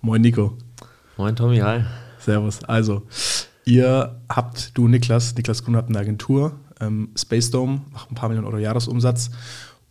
[0.00, 0.56] Moin Nico.
[1.16, 1.82] Moin Tommy, hi.
[2.20, 2.62] Servus.
[2.64, 3.02] Also,
[3.64, 8.28] ihr habt, du Niklas, Niklas Grun habt eine Agentur, ähm, Space Dome, macht ein paar
[8.28, 9.30] Millionen Euro Jahresumsatz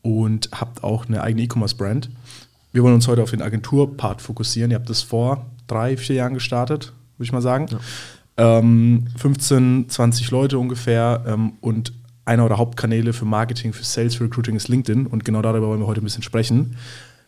[0.01, 2.09] und habt auch eine eigene E-Commerce-Brand.
[2.71, 4.71] Wir wollen uns heute auf den Agenturpart fokussieren.
[4.71, 7.67] Ihr habt das vor drei, vier Jahren gestartet, würde ich mal sagen.
[8.37, 8.59] Ja.
[8.59, 11.91] Ähm, 15, 20 Leute ungefähr ähm, und
[12.23, 15.81] einer der Hauptkanäle für Marketing, für Sales, für Recruiting ist LinkedIn und genau darüber wollen
[15.81, 16.77] wir heute ein bisschen sprechen,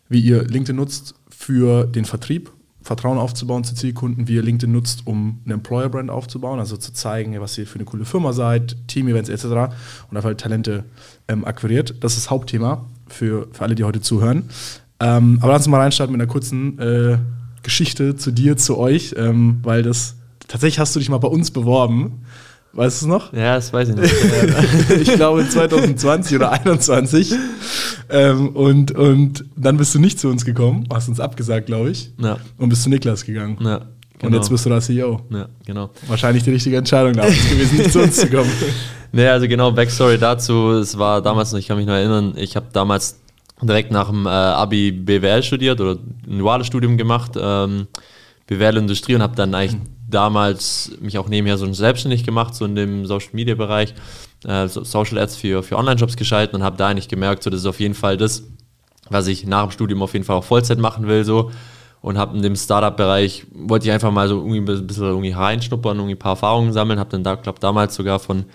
[0.08, 2.52] wie ihr LinkedIn nutzt für den Vertrieb,
[2.82, 7.40] Vertrauen aufzubauen zu Zielkunden, wie ihr LinkedIn nutzt, um eine Employer-Brand aufzubauen, also zu zeigen,
[7.42, 9.46] was ihr für eine coole Firma seid, Team-Events etc.
[9.46, 10.86] und einfach halt Talente
[11.28, 11.96] ähm, akquiriert.
[12.02, 14.50] Das ist das Hauptthema für, für alle, die heute zuhören.
[15.00, 17.18] Ähm, aber lass uns mal reinstarten mit einer kurzen äh,
[17.64, 20.16] Geschichte zu dir, zu euch, ähm, weil das
[20.48, 22.24] tatsächlich hast du dich mal bei uns beworben.
[22.74, 23.34] Weißt du es noch?
[23.34, 24.14] Ja, das weiß ich nicht.
[25.02, 27.34] ich glaube 2020 oder 2021.
[28.10, 32.12] Ähm, und, und dann bist du nicht zu uns gekommen, hast uns abgesagt, glaube ich.
[32.22, 32.38] Ja.
[32.58, 33.58] Und bist zu Niklas gegangen.
[33.62, 33.82] Ja.
[34.20, 34.28] Genau.
[34.28, 35.22] Und jetzt bist du da CEO.
[35.30, 35.92] Ja, genau.
[36.08, 38.52] Wahrscheinlich die richtige Entscheidung damals gewesen, nicht zu uns zu kommen.
[39.12, 40.70] Nee, also genau, Backstory dazu.
[40.74, 43.20] Es war damals ich kann mich noch erinnern, ich habe damals
[43.60, 47.88] direkt nach dem äh, Abi BWL studiert oder ein duales Studium gemacht, ähm,
[48.46, 49.88] BWL-Industrie und habe dann eigentlich mhm.
[50.10, 53.94] Damals mich auch nebenher so selbstständig gemacht, so in dem Social-Media-Bereich,
[54.46, 57.66] äh, Social Ads für, für Online-Jobs geschalten und habe da eigentlich gemerkt, so das ist
[57.66, 58.44] auf jeden Fall das,
[59.10, 61.52] was ich nach dem Studium auf jeden Fall auch Vollzeit machen will, so.
[62.02, 65.98] Und habe in dem Startup-Bereich, wollte ich einfach mal so irgendwie ein bisschen irgendwie reinschnuppern,
[65.98, 68.46] irgendwie ein paar Erfahrungen sammeln, habe dann da, glaube damals sogar von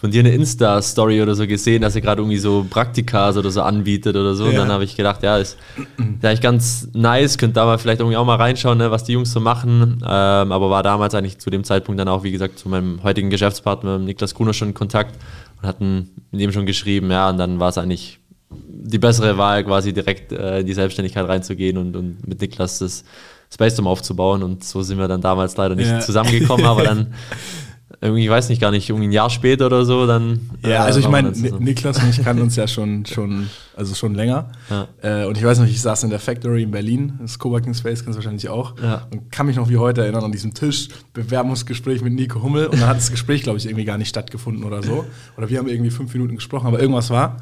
[0.00, 3.60] von dir eine Insta-Story oder so gesehen, dass er gerade irgendwie so Praktikas oder so
[3.60, 4.44] anbietet oder so.
[4.44, 4.50] Ja.
[4.50, 5.58] Und dann habe ich gedacht, ja, ist,
[5.98, 9.30] eigentlich ganz nice, könnte da mal vielleicht irgendwie auch mal reinschauen, ne, was die Jungs
[9.30, 9.98] so machen.
[10.02, 13.28] Ähm, aber war damals eigentlich zu dem Zeitpunkt dann auch, wie gesagt, zu meinem heutigen
[13.28, 15.18] Geschäftspartner Niklas Gruner schon in Kontakt
[15.60, 19.64] und hatten mit ihm schon geschrieben, ja, und dann war es eigentlich die bessere Wahl,
[19.64, 23.04] quasi direkt äh, in die Selbstständigkeit reinzugehen und, und mit Niklas das
[23.52, 24.42] Space Dome aufzubauen.
[24.42, 26.00] Und so sind wir dann damals leider nicht ja.
[26.00, 27.12] zusammengekommen, aber dann
[28.02, 30.50] irgendwie, ich weiß nicht, gar nicht, irgendwie ein Jahr später oder so, dann.
[30.62, 34.14] Ja, äh, also ich meine, Niklas und ich kannten uns ja schon, schon, also schon
[34.14, 34.50] länger.
[34.70, 34.88] Ja.
[35.02, 38.02] Äh, und ich weiß noch, ich saß in der Factory in Berlin, das Coworking Space
[38.02, 38.74] kennst du wahrscheinlich auch.
[38.82, 39.06] Ja.
[39.10, 42.68] Und kann mich noch wie heute erinnern an diesem Tisch, Bewerbungsgespräch mit Nico Hummel.
[42.68, 45.04] Und dann hat das Gespräch, glaube ich, irgendwie gar nicht stattgefunden oder so.
[45.36, 47.36] Oder wir haben irgendwie fünf Minuten gesprochen, aber irgendwas war.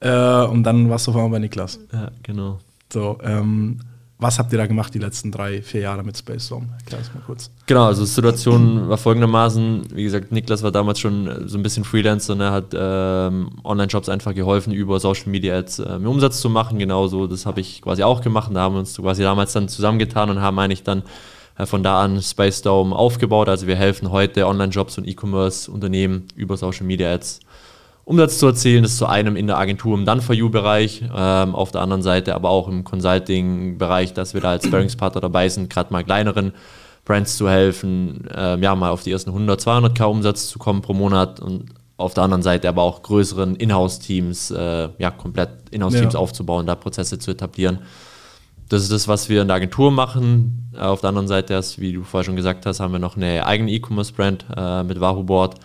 [0.00, 1.80] Äh, und dann warst du auf einmal bei Niklas.
[1.92, 2.60] Ja, genau.
[2.90, 3.80] So, ähm,
[4.20, 6.68] was habt ihr da gemacht die letzten drei, vier Jahre mit Space Storm?
[6.80, 7.50] Erklär es mal kurz.
[7.66, 11.84] Genau, also die Situation war folgendermaßen, wie gesagt, Niklas war damals schon so ein bisschen
[11.84, 16.50] Freelancer und er hat ähm, Online-Shops einfach geholfen, über Social Media Ads äh, Umsatz zu
[16.50, 16.78] machen.
[16.78, 18.50] Genauso, das habe ich quasi auch gemacht.
[18.52, 21.04] Da haben wir uns quasi damals dann zusammengetan und haben eigentlich dann
[21.56, 23.48] äh, von da an Space Dome aufgebaut.
[23.48, 27.38] Also wir helfen heute Online-Shops und E-Commerce-Unternehmen über Social Media Ads
[28.08, 28.84] Umsatz zu erzielen.
[28.84, 32.48] Das ist zu einem in der Agentur im Done-for-You-Bereich, ähm, auf der anderen Seite aber
[32.48, 36.54] auch im Consulting-Bereich, dass wir da als Sparringspartner dabei sind, gerade mal kleineren
[37.04, 40.94] Brands zu helfen, ähm, ja, mal auf die ersten 100, 200k Umsatz zu kommen pro
[40.94, 41.66] Monat und
[41.98, 46.18] auf der anderen Seite aber auch größeren Inhouse-Teams, äh, ja, komplett Inhouse-Teams ja.
[46.18, 47.80] aufzubauen, da Prozesse zu etablieren.
[48.70, 50.72] Das ist das, was wir in der Agentur machen.
[50.78, 53.70] Auf der anderen Seite, wie du vorher schon gesagt hast, haben wir noch eine eigene
[53.70, 55.56] E-Commerce-Brand äh, mit Wahoo Board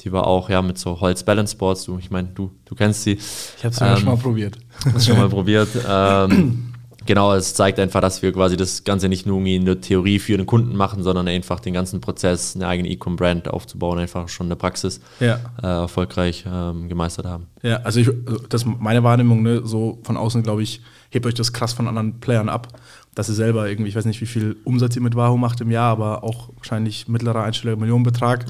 [0.00, 1.84] die war auch ja mit so Holz Balance Boards.
[1.84, 3.12] Du, ich meine, du, du kennst sie.
[3.12, 4.58] Ich habe es ähm, schon mal probiert.
[4.98, 5.68] Schon mal probiert.
[5.88, 6.74] Ähm,
[7.06, 10.18] genau, es zeigt einfach, dass wir quasi das Ganze nicht nur irgendwie in der Theorie
[10.18, 14.46] für den Kunden machen, sondern einfach den ganzen Prozess, eine eigene E-Com-Brand aufzubauen, einfach schon
[14.46, 15.38] in der Praxis ja.
[15.62, 17.46] äh, erfolgreich ähm, gemeistert haben.
[17.62, 18.10] Ja, also ich,
[18.48, 21.88] das ist meine Wahrnehmung, ne, so von außen, glaube ich, hebt euch das krass von
[21.88, 22.68] anderen Playern ab,
[23.14, 25.70] dass ihr selber irgendwie, ich weiß nicht, wie viel Umsatz ihr mit Wahoo macht im
[25.70, 28.46] Jahr, aber auch wahrscheinlich mittlerer einstelliger Millionenbetrag.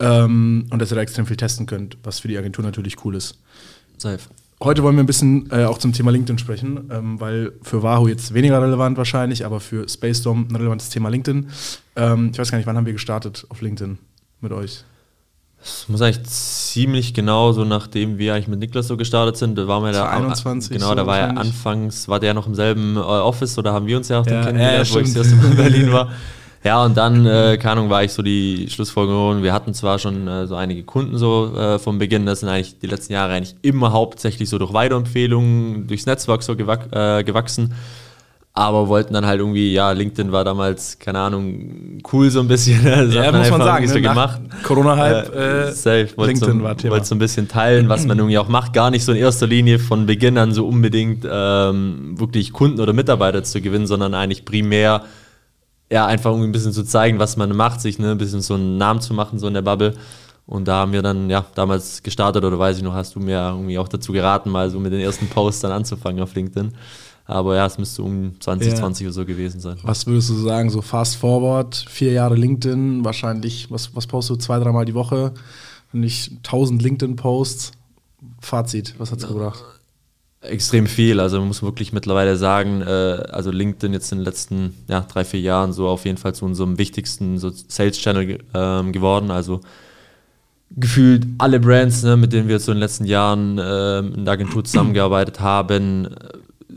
[0.00, 0.24] Ja.
[0.24, 3.14] Ähm, und dass ihr da extrem viel testen könnt, was für die Agentur natürlich cool
[3.14, 3.38] ist.
[3.96, 4.20] Safe.
[4.60, 8.08] Heute wollen wir ein bisschen äh, auch zum Thema LinkedIn sprechen, ähm, weil für Wahoo
[8.08, 11.48] jetzt weniger relevant wahrscheinlich, aber für Spacedom ein relevantes Thema LinkedIn.
[11.94, 13.98] Ähm, ich weiß gar nicht, wann haben wir gestartet auf LinkedIn
[14.40, 14.84] mit euch?
[15.60, 19.56] Das muss eigentlich ziemlich genau so, nachdem wir eigentlich mit Niklas so gestartet sind.
[19.56, 20.72] Da waren wir da 21.
[20.72, 23.86] Genau, so da war ja anfangs, war der noch im selben äh, Office oder haben
[23.86, 26.12] wir uns ja auch ja, kennengelernt, ja, wo ich erst in Berlin war.
[26.64, 30.26] Ja, und dann, äh, keine Ahnung, war ich so die Schlussfolgerung, wir hatten zwar schon
[30.26, 33.54] äh, so einige Kunden so äh, vom Beginn, das sind eigentlich die letzten Jahre eigentlich
[33.62, 37.74] immer hauptsächlich so durch Weiterempfehlungen, durchs Netzwerk so gewach äh, gewachsen,
[38.58, 42.82] aber wollten dann halt irgendwie, ja, LinkedIn war damals, keine Ahnung, cool so ein bisschen.
[42.84, 44.02] Das ja, muss man sagen, so ne?
[44.02, 44.40] gemacht.
[44.64, 46.08] Corona-Hype, äh, safe.
[46.16, 46.94] LinkedIn so, war Thema.
[46.94, 49.46] Wollte so ein bisschen teilen, was man irgendwie auch macht, gar nicht so in erster
[49.46, 54.44] Linie von Beginn an so unbedingt ähm, wirklich Kunden oder Mitarbeiter zu gewinnen, sondern eigentlich
[54.44, 55.04] primär
[55.90, 58.54] ja, einfach irgendwie ein bisschen zu zeigen, was man macht, sich ne, ein bisschen so
[58.54, 59.94] einen Namen zu machen, so in der Bubble.
[60.46, 63.50] Und da haben wir dann ja damals gestartet, oder weiß ich noch, hast du mir
[63.50, 66.72] irgendwie auch dazu geraten, mal so mit den ersten Posts dann anzufangen auf LinkedIn.
[67.26, 69.08] Aber ja, es müsste um 2020 ja.
[69.08, 69.76] oder so gewesen sein.
[69.82, 74.44] Was würdest du sagen, so fast forward, vier Jahre LinkedIn, wahrscheinlich, was, was postest du
[74.46, 75.34] zwei, dreimal die Woche?
[75.92, 77.72] Nicht 1000 LinkedIn-Posts.
[78.40, 79.62] Fazit, was hat es gebracht?
[80.40, 81.18] Extrem viel.
[81.18, 82.84] Also man muss wirklich mittlerweile sagen, äh,
[83.30, 86.44] also LinkedIn jetzt in den letzten ja, drei, vier Jahren so auf jeden Fall zu
[86.44, 89.32] unserem wichtigsten so Sales-Channel äh, geworden.
[89.32, 89.60] Also
[90.76, 94.34] gefühlt alle Brands, ne, mit denen wir so in den letzten Jahren äh, in der
[94.34, 96.08] Agentur zusammengearbeitet haben,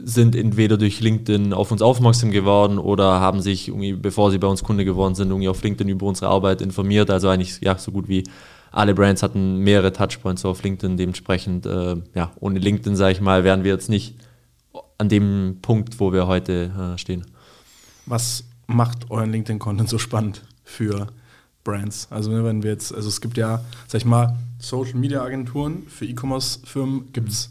[0.03, 4.47] sind entweder durch LinkedIn auf uns aufmerksam geworden oder haben sich, irgendwie, bevor sie bei
[4.47, 7.11] uns Kunde geworden sind, irgendwie auf LinkedIn über unsere Arbeit informiert.
[7.11, 8.23] Also eigentlich ja so gut wie
[8.71, 10.97] alle Brands hatten mehrere Touchpoints auf LinkedIn.
[10.97, 14.15] Dementsprechend, äh, ja, ohne LinkedIn, sage ich mal, wären wir jetzt nicht
[14.97, 17.25] an dem Punkt, wo wir heute äh, stehen.
[18.05, 21.07] Was macht euren LinkedIn-Content so spannend für
[21.63, 22.07] Brands?
[22.09, 25.83] Also ne, wenn wir jetzt, also es gibt ja, sag ich mal, Social Media Agenturen
[25.87, 27.49] für E-Commerce-Firmen gibt es,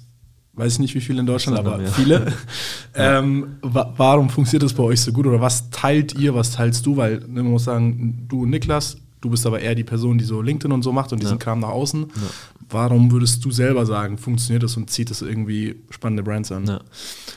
[0.55, 1.89] weiß ich nicht wie viele in Deutschland, aber mehr.
[1.89, 2.33] viele.
[2.95, 6.87] ähm, wa warum funktioniert das bei euch so gut oder was teilt ihr, was teilst
[6.87, 6.97] du?
[6.97, 10.25] Weil ne, man muss sagen, du und Niklas, Du bist aber eher die Person, die
[10.25, 11.39] so LinkedIn und so macht und diesen ja.
[11.39, 12.03] Kram nach außen.
[12.03, 12.23] Ja.
[12.71, 16.67] Warum würdest du selber sagen, funktioniert das und zieht das irgendwie spannende Brands an?
[16.67, 16.81] Ja.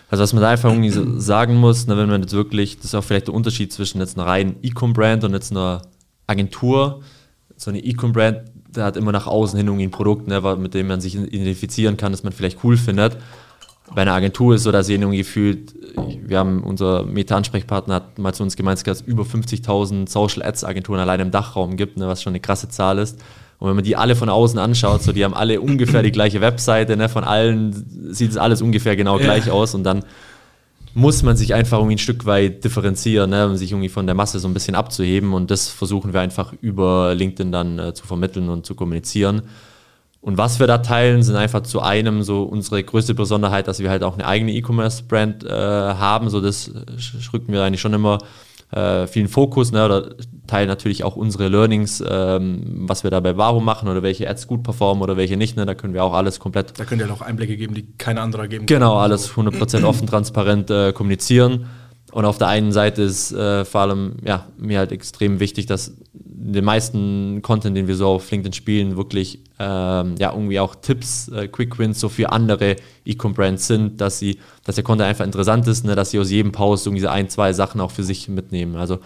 [0.09, 2.85] Also was man da einfach irgendwie so sagen muss, ne, wenn man jetzt wirklich, das
[2.85, 5.81] ist auch vielleicht der Unterschied zwischen jetzt einer reinen E-Com-Brand und jetzt einer
[6.27, 7.01] Agentur.
[7.57, 10.88] So eine E-Com-Brand, der hat immer nach außen hin irgendwie ein Produkt, ne, mit dem
[10.88, 13.18] man sich identifizieren kann, das man vielleicht cool findet
[13.95, 18.44] bei einer Agentur ist so, dass irgendwie gefühlt, wir haben, unser Meta-Ansprechpartner hat mal zu
[18.44, 22.22] uns gemeint, dass es über 50.000 Social Ads Agenturen allein im Dachraum gibt, ne, was
[22.22, 23.19] schon eine krasse Zahl ist.
[23.60, 26.42] Und wenn man die alle von außen anschaut, so die haben alle ungefähr die gleiche
[26.42, 29.24] Webseite, ne, von allen sieht es alles ungefähr genau ja.
[29.24, 30.04] gleich aus und dann
[30.95, 34.16] muss man sich einfach irgendwie ein Stück weit differenzieren, ne, um sich irgendwie von der
[34.16, 38.06] Masse so ein bisschen abzuheben und das versuchen wir einfach über LinkedIn dann äh, zu
[38.06, 39.44] vermitteln und zu kommunizieren.
[40.23, 43.89] Und was wir da teilen, sind einfach zu einem so unsere größte Besonderheit, dass wir
[43.89, 46.29] halt auch eine eigene E-Commerce-Brand äh, haben.
[46.29, 46.71] So das
[47.33, 48.19] rücken wir eigentlich schon immer
[48.71, 50.15] äh, vielen Fokus, ne, oder
[50.47, 54.47] teilen natürlich auch unsere Learnings, ähm, was wir da bei Varo machen oder welche Ads
[54.47, 55.57] gut performen oder welche nicht.
[55.57, 56.79] Ne, da können wir auch alles komplett.
[56.79, 58.77] Da könnt ihr auch Einblicke geben, die kein anderer geben kann.
[58.77, 61.67] Genau, alles 100% offen, transparent äh, kommunizieren.
[62.13, 65.94] Und auf der einen Seite ist äh, vor allem ja, mir halt extrem wichtig, dass
[66.13, 71.30] den meisten Content, den wir so auf LinkedIn spielen, wirklich ähm, ja irgendwie auch Tipps,
[71.30, 72.75] äh, Quick Wins so für andere
[73.06, 76.51] E-Com-Brands sind, dass sie, dass der Content einfach interessant ist, ne, dass sie aus jedem
[76.51, 78.75] Post irgendwie ein, zwei Sachen auch für sich mitnehmen.
[78.75, 79.00] Also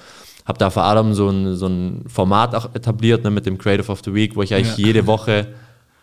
[0.45, 3.89] habe da vor allem so ein, so ein Format auch etabliert ne, mit dem Creative
[3.89, 4.87] of the Week, wo ich eigentlich ja.
[4.87, 5.47] jede Woche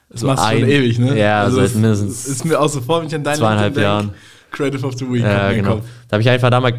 [0.08, 1.18] das so machst ein, schon ewig, ne?
[1.18, 4.12] Ja, also seit mindestens ist mir auch sofort, wenn ich an deine zweieinhalb Jahren.
[4.54, 5.22] Creative of the Week.
[5.22, 5.80] Ja, genau.
[6.08, 6.76] Da habe ich einfach damals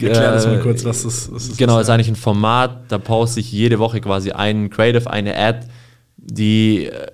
[0.00, 1.82] Erklär das mal kurz, was das, was das genau, ist.
[1.82, 5.66] Ist eigentlich ein Format, da poste ich jede Woche quasi einen Creative, eine Ad,
[6.16, 7.10] die äh,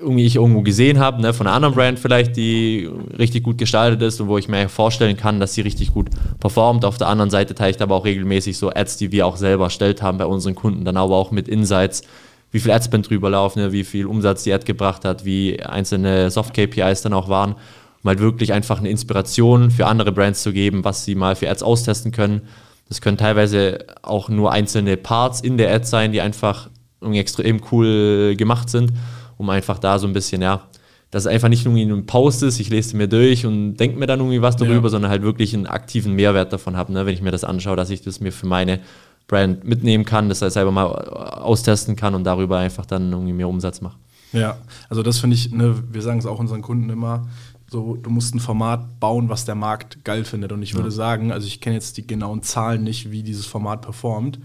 [0.00, 2.88] irgendwie ich irgendwo gesehen habe, ne, von einer anderen Brand vielleicht, die
[3.18, 6.84] richtig gut gestaltet ist und wo ich mir vorstellen kann, dass sie richtig gut performt.
[6.84, 9.64] Auf der anderen Seite teile ich aber auch regelmäßig so Ads, die wir auch selber
[9.64, 12.02] erstellt haben bei unseren Kunden, dann aber auch mit Insights,
[12.50, 16.30] wie viel Adspend drüber laufen, ne, wie viel Umsatz die Ad gebracht hat, wie einzelne
[16.30, 17.56] Soft-KPIs dann auch waren
[18.02, 21.48] um halt wirklich einfach eine Inspiration für andere Brands zu geben, was sie mal für
[21.48, 22.42] Ads austesten können.
[22.88, 26.68] Das können teilweise auch nur einzelne Parts in der Ad sein, die einfach
[27.00, 28.92] irgendwie extrem cool gemacht sind,
[29.38, 30.62] um einfach da so ein bisschen, ja,
[31.10, 34.06] dass es einfach nicht nur ein Post ist, ich lese mir durch und denke mir
[34.06, 34.88] dann irgendwie was darüber, ja.
[34.88, 37.90] sondern halt wirklich einen aktiven Mehrwert davon habe, ne, wenn ich mir das anschaue, dass
[37.90, 38.80] ich das mir für meine
[39.28, 43.48] Brand mitnehmen kann, das halt selber mal austesten kann und darüber einfach dann irgendwie mehr
[43.48, 43.96] Umsatz mache.
[44.32, 44.56] Ja,
[44.88, 47.28] also das finde ich, ne, wir sagen es auch unseren Kunden immer,
[47.72, 50.52] so, du musst ein Format bauen, was der Markt geil findet.
[50.52, 50.76] Und ich ja.
[50.76, 54.38] würde sagen, also ich kenne jetzt die genauen Zahlen nicht, wie dieses Format performt.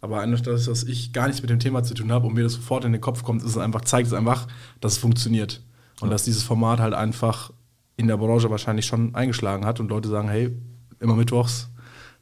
[0.00, 2.44] Aber eines, das, dass ich gar nichts mit dem Thema zu tun habe und mir
[2.44, 4.46] das sofort in den Kopf kommt, ist es einfach, zeigt es einfach,
[4.80, 5.62] dass es funktioniert.
[6.00, 6.12] Und ja.
[6.12, 7.50] dass dieses Format halt einfach
[7.96, 10.54] in der Branche wahrscheinlich schon eingeschlagen hat und Leute sagen, hey,
[11.00, 11.70] immer mittwochs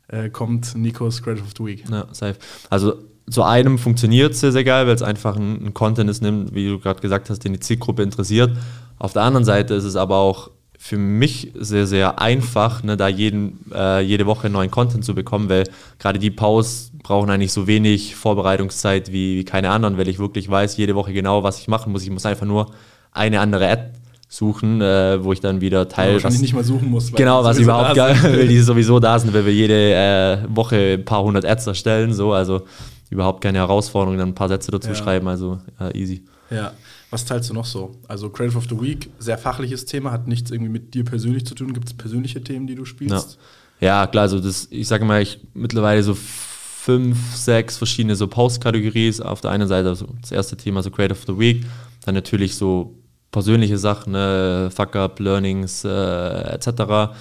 [0.09, 1.85] äh, kommt Nikos Creative of the Week.
[1.91, 2.37] Ja, safe.
[2.71, 2.95] Also
[3.29, 6.55] zu einem funktioniert es sehr, sehr geil, weil es einfach ein, ein Content ist, nimmt,
[6.55, 8.57] wie du gerade gesagt hast, den die Zielgruppe interessiert.
[9.03, 13.09] Auf der anderen Seite ist es aber auch für mich sehr, sehr einfach, ne, da
[13.09, 15.65] jeden, äh, jede Woche neuen Content zu bekommen, weil
[15.99, 20.49] gerade die Pause brauchen eigentlich so wenig Vorbereitungszeit wie, wie keine anderen, weil ich wirklich
[20.49, 22.05] weiß, jede Woche genau, was ich machen muss.
[22.05, 22.71] Ich muss einfach nur
[23.11, 23.91] eine andere Ad
[24.29, 26.13] suchen, äh, wo ich dann wieder teile.
[26.13, 27.11] Wahrscheinlich nicht mal suchen muss.
[27.11, 31.05] Genau, was überhaupt gar, weil die sowieso da sind, weil wir jede äh, Woche ein
[31.05, 32.63] paar hundert Ads erstellen, so, also
[33.11, 34.95] überhaupt keine Herausforderung, dann ein paar Sätze dazu ja.
[34.95, 36.23] schreiben, also äh, easy.
[36.51, 36.71] Ja.
[37.13, 37.93] Was teilst du noch so?
[38.09, 41.55] Also Creative of the Week, sehr fachliches Thema, hat nichts irgendwie mit dir persönlich zu
[41.55, 41.75] tun.
[41.75, 43.39] Gibt es persönliche Themen, die du spielst?
[43.81, 48.29] Ja, ja klar, also das, ich sage mal, ich mittlerweile so fünf, sechs verschiedene so
[48.29, 49.21] Post-Kategorien.
[49.25, 51.67] Auf der einen Seite also das erste Thema so Creative of the Week,
[52.07, 52.95] dann natürlich so
[53.31, 57.13] persönliche Sachen, ne, Fuck-Up, Learnings äh, etc.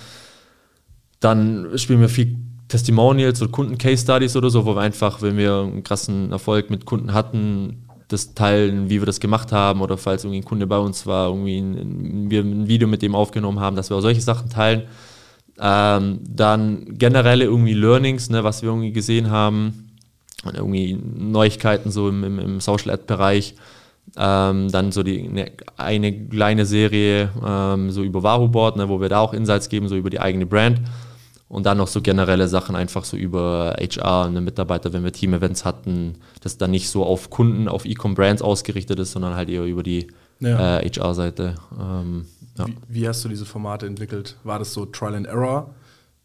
[1.20, 2.38] Dann spielen wir viel
[2.70, 7.14] Testimonials oder Kunden-Case-Studies oder so, wo wir einfach, wenn wir einen krassen Erfolg mit Kunden
[7.14, 11.06] hatten, das teilen, wie wir das gemacht haben oder falls irgendwie ein Kunde bei uns
[11.06, 14.50] war, irgendwie ein, wir ein Video mit dem aufgenommen haben, dass wir auch solche Sachen
[14.50, 14.84] teilen.
[15.60, 19.92] Ähm, dann generelle irgendwie Learnings, ne, was wir irgendwie gesehen haben,
[20.44, 23.56] irgendwie Neuigkeiten so im, im, im Social Ad-Bereich.
[24.18, 29.00] Ähm, dann so die ne, eine kleine Serie ähm, so über Wahoo Board, ne, wo
[29.00, 30.82] wir da auch Insights geben, so über die eigene Brand.
[31.52, 35.66] Und dann noch so generelle Sachen einfach so über HR, eine Mitarbeiter, wenn wir Team-Events
[35.66, 39.84] hatten, das dann nicht so auf Kunden, auf E-Com-Brands ausgerichtet ist, sondern halt eher über
[39.84, 40.08] die
[40.40, 40.78] ja.
[40.78, 41.56] äh, HR-Seite.
[41.78, 42.26] Ähm,
[42.58, 42.68] ja.
[42.68, 44.38] wie, wie, hast du diese Formate entwickelt?
[44.46, 45.72] War das so Trial and Error?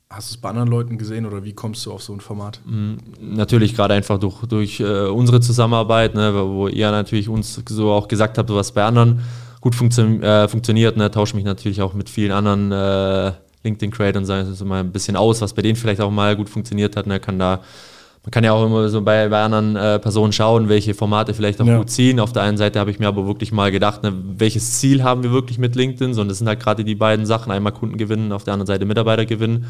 [0.09, 2.61] Hast du es bei anderen Leuten gesehen oder wie kommst du auf so ein Format?
[2.64, 7.90] Mm, natürlich gerade einfach durch, durch äh, unsere Zusammenarbeit, ne, wo ihr natürlich uns so
[7.90, 9.23] auch gesagt habt, was bei anderen
[9.61, 10.97] gut funktio äh, funktioniert.
[10.97, 13.35] Ne, tausche mich natürlich auch mit vielen anderen
[13.66, 16.49] äh, LinkedIn-Creatern sagen, so mal ein bisschen aus, was bei denen vielleicht auch mal gut
[16.49, 17.06] funktioniert hat.
[17.06, 17.61] Ne, kann da
[18.26, 21.61] man kann ja auch immer so bei, bei anderen äh, Personen schauen, welche Formate vielleicht
[21.61, 21.78] auch ja.
[21.78, 22.18] gut ziehen.
[22.18, 25.23] Auf der einen Seite habe ich mir aber wirklich mal gedacht, ne, welches Ziel haben
[25.23, 26.12] wir wirklich mit LinkedIn?
[26.12, 28.66] So, und das sind halt gerade die beiden Sachen, einmal Kunden gewinnen, auf der anderen
[28.66, 29.66] Seite Mitarbeiter gewinnen.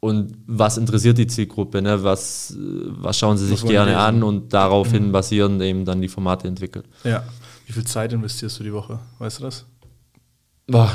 [0.00, 1.80] Und was interessiert die Zielgruppe?
[1.80, 2.04] Ne?
[2.04, 5.12] Was, was schauen sie sich gerne an und daraufhin mhm.
[5.12, 6.84] basierend eben dann die Formate entwickeln.
[7.04, 7.24] Ja.
[7.66, 8.98] Wie viel Zeit investierst du die Woche?
[9.18, 9.64] Weißt du das?
[10.66, 10.94] Boah,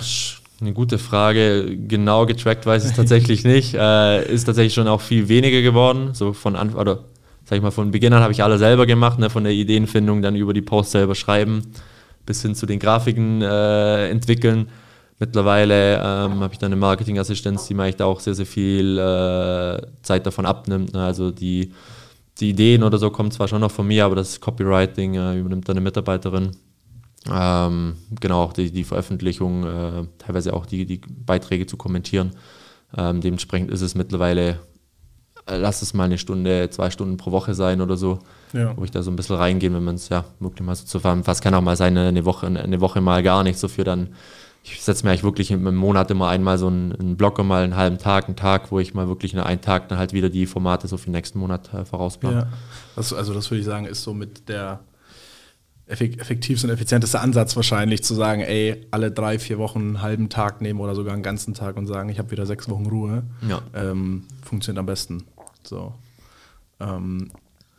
[0.62, 1.78] eine gute Frage.
[1.88, 3.74] Genau getrackt weiß ich es tatsächlich nicht.
[3.74, 6.14] Äh, ist tatsächlich schon auch viel weniger geworden.
[6.14, 7.06] So von Anfang, oder
[7.46, 9.30] sag ich mal, von Beginn an habe ich alle selber gemacht, ne?
[9.30, 11.64] von der Ideenfindung dann über die Posts selber schreiben,
[12.26, 14.70] bis hin zu den Grafiken äh, entwickeln.
[15.20, 19.82] Mittlerweile ähm, habe ich dann eine Marketingassistenz, die mir da auch sehr, sehr viel äh,
[20.02, 20.94] Zeit davon abnimmt.
[20.94, 21.04] Ne?
[21.04, 21.72] Also die,
[22.40, 25.70] die Ideen oder so kommen zwar schon noch von mir, aber das Copywriting äh, übernimmt
[25.70, 26.52] dann eine Mitarbeiterin.
[27.32, 32.32] Ähm, genau, die, die Veröffentlichung, äh, teilweise auch die, die Beiträge zu kommentieren.
[32.96, 34.60] Ähm, dementsprechend ist es mittlerweile,
[35.46, 38.20] äh, lass es mal eine Stunde, zwei Stunden pro Woche sein oder so,
[38.52, 38.76] ja.
[38.76, 41.42] wo ich da so ein bisschen reingehe, wenn man es ja wirklich mal so zusammenfasst.
[41.42, 44.10] Kann auch mal sein, eine Woche, eine Woche mal gar nicht so für dann.
[44.66, 47.76] Ich setze mir eigentlich wirklich im Monat immer einmal so einen, einen Blocker, mal einen
[47.76, 50.88] halben Tag, einen Tag, wo ich mal wirklich einen Tag dann halt wieder die Formate
[50.88, 52.36] so für den nächsten Monat äh, vorausplane.
[52.36, 52.48] Ja.
[52.96, 54.80] Das, also das würde ich sagen, ist so mit der
[55.86, 60.62] effektivste und effizienteste Ansatz wahrscheinlich, zu sagen, ey, alle drei, vier Wochen einen halben Tag
[60.62, 63.24] nehmen oder sogar einen ganzen Tag und sagen, ich habe wieder sechs Wochen Ruhe.
[63.48, 63.62] Ja.
[63.74, 65.24] Ähm, funktioniert am besten.
[65.64, 65.94] So.
[66.80, 67.32] Ähm,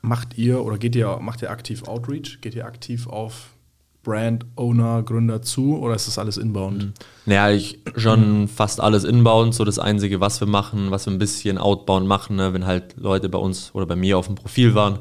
[0.03, 2.41] macht ihr oder geht ihr, macht ihr aktiv Outreach?
[2.43, 3.55] Geht ihr aktiv auf
[4.03, 6.85] Brand, Owner, Gründer zu oder ist das alles inbound?
[6.85, 6.93] Mhm.
[7.25, 8.49] Naja, ich schon mhm.
[8.49, 9.55] fast alles inbound.
[9.55, 12.97] So das Einzige, was wir machen, was wir ein bisschen outbound machen, ne, wenn halt
[12.99, 14.99] Leute bei uns oder bei mir auf dem Profil waren,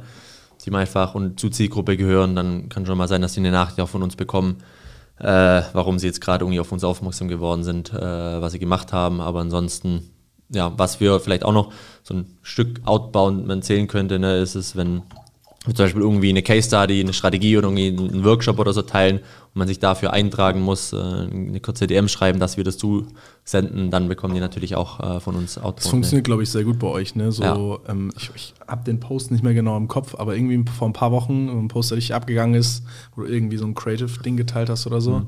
[0.65, 3.51] die mal einfach und zur Zielgruppe gehören, dann kann schon mal sein, dass sie eine
[3.51, 4.58] Nachricht auch von uns bekommen,
[5.20, 8.93] äh, warum sie jetzt gerade irgendwie auf uns aufmerksam geworden sind, äh, was sie gemacht
[8.93, 9.22] haben.
[9.22, 10.10] Aber ansonsten,
[10.50, 11.72] ja, was wir vielleicht auch noch
[12.03, 15.03] so ein Stück outbound erzählen könnte, ne, ist es, wenn
[15.65, 19.22] zum Beispiel irgendwie eine Case Study, eine Strategie oder irgendwie einen Workshop oder so teilen
[19.55, 24.07] man sich dafür eintragen muss, äh, eine kurze DM schreiben, dass wir das zusenden, dann
[24.07, 25.77] bekommen die natürlich auch äh, von uns Outbound.
[25.79, 27.15] Das funktioniert, glaube ich, sehr gut bei euch.
[27.15, 27.31] Ne?
[27.31, 27.91] So, ja.
[27.91, 30.93] ähm, ich, ich habe den Post nicht mehr genau im Kopf, aber irgendwie vor ein
[30.93, 32.83] paar Wochen ein Post, der richtig abgegangen ist,
[33.15, 35.19] wo du irgendwie so ein Creative-Ding geteilt hast oder so.
[35.19, 35.27] Mhm.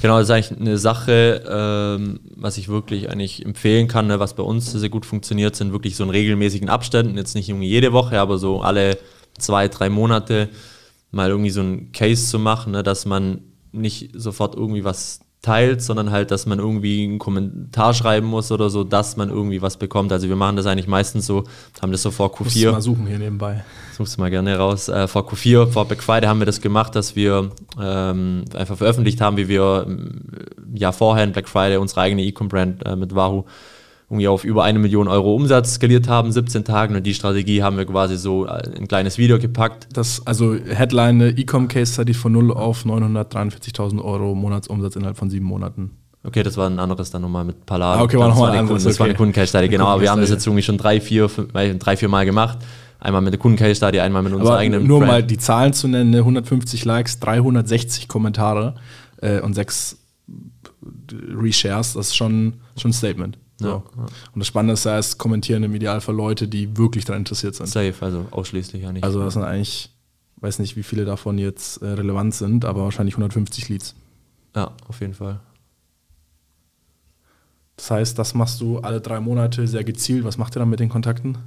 [0.00, 4.34] Genau, das ist eigentlich eine Sache, ähm, was ich wirklich eigentlich empfehlen kann, ne, was
[4.34, 7.92] bei uns sehr gut funktioniert, sind wirklich so in regelmäßigen Abständen, jetzt nicht irgendwie jede
[7.92, 8.96] Woche, aber so alle
[9.36, 10.48] zwei, drei Monate
[11.10, 13.42] mal irgendwie so ein Case zu machen, ne, dass man
[13.76, 18.68] nicht sofort irgendwie was teilt, sondern halt, dass man irgendwie einen Kommentar schreiben muss oder
[18.68, 20.10] so, dass man irgendwie was bekommt.
[20.10, 21.44] Also wir machen das eigentlich meistens so,
[21.80, 22.42] haben das so vor Q4.
[22.42, 23.64] Musst du mal suchen hier nebenbei.
[23.96, 24.88] Suchst du mal gerne raus.
[24.88, 29.20] Äh, vor Q4, vor Black Friday haben wir das gemacht, dass wir ähm, einfach veröffentlicht
[29.20, 30.22] haben, wie wir ähm,
[30.74, 33.44] ja vorher in Black Friday unsere eigene E-Com-Brand äh, mit Wahoo
[34.08, 36.94] irgendwie auf über eine Million Euro Umsatz skaliert haben, 17 Tagen.
[36.94, 39.88] Und die Strategie haben wir quasi so äh, ein kleines Video gepackt.
[39.92, 45.46] Das, also Headline, E-Com Case Study von 0 auf 943.000 Euro Monatsumsatz innerhalb von sieben
[45.46, 45.90] Monaten.
[46.22, 48.00] Okay, das war ein anderes dann nochmal mit Pallade.
[48.00, 48.84] Ah, okay, war nochmal ein anderes.
[48.84, 49.00] Das okay.
[49.00, 49.86] war eine Kundencase Study, genau.
[49.86, 52.58] Aber wir haben das jetzt irgendwie schon drei, vier, fünf, drei, vier Mal gemacht.
[52.98, 54.86] Einmal mit der Kundencase Study, einmal mit unserer eigenen.
[54.86, 55.12] Nur Brand.
[55.12, 56.92] mal die Zahlen zu nennen: 150 ne?
[56.92, 58.74] Likes, 360 Kommentare
[59.20, 59.98] äh, und sechs
[61.12, 61.94] Reshares.
[61.94, 63.38] Das ist schon, schon ein Statement.
[63.58, 63.66] So.
[63.68, 67.54] Ja, Und das Spannende ist ja, es kommentieren im Idealfall Leute, die wirklich daran interessiert
[67.54, 67.66] sind.
[67.66, 69.04] Safe, also ausschließlich ja nicht.
[69.04, 69.90] Also das sind eigentlich,
[70.36, 73.94] weiß nicht, wie viele davon jetzt äh, relevant sind, aber wahrscheinlich 150 Leads.
[74.54, 75.40] Ja, auf jeden Fall.
[77.76, 80.24] Das heißt, das machst du alle drei Monate sehr gezielt.
[80.24, 81.38] Was macht ihr dann mit den Kontakten?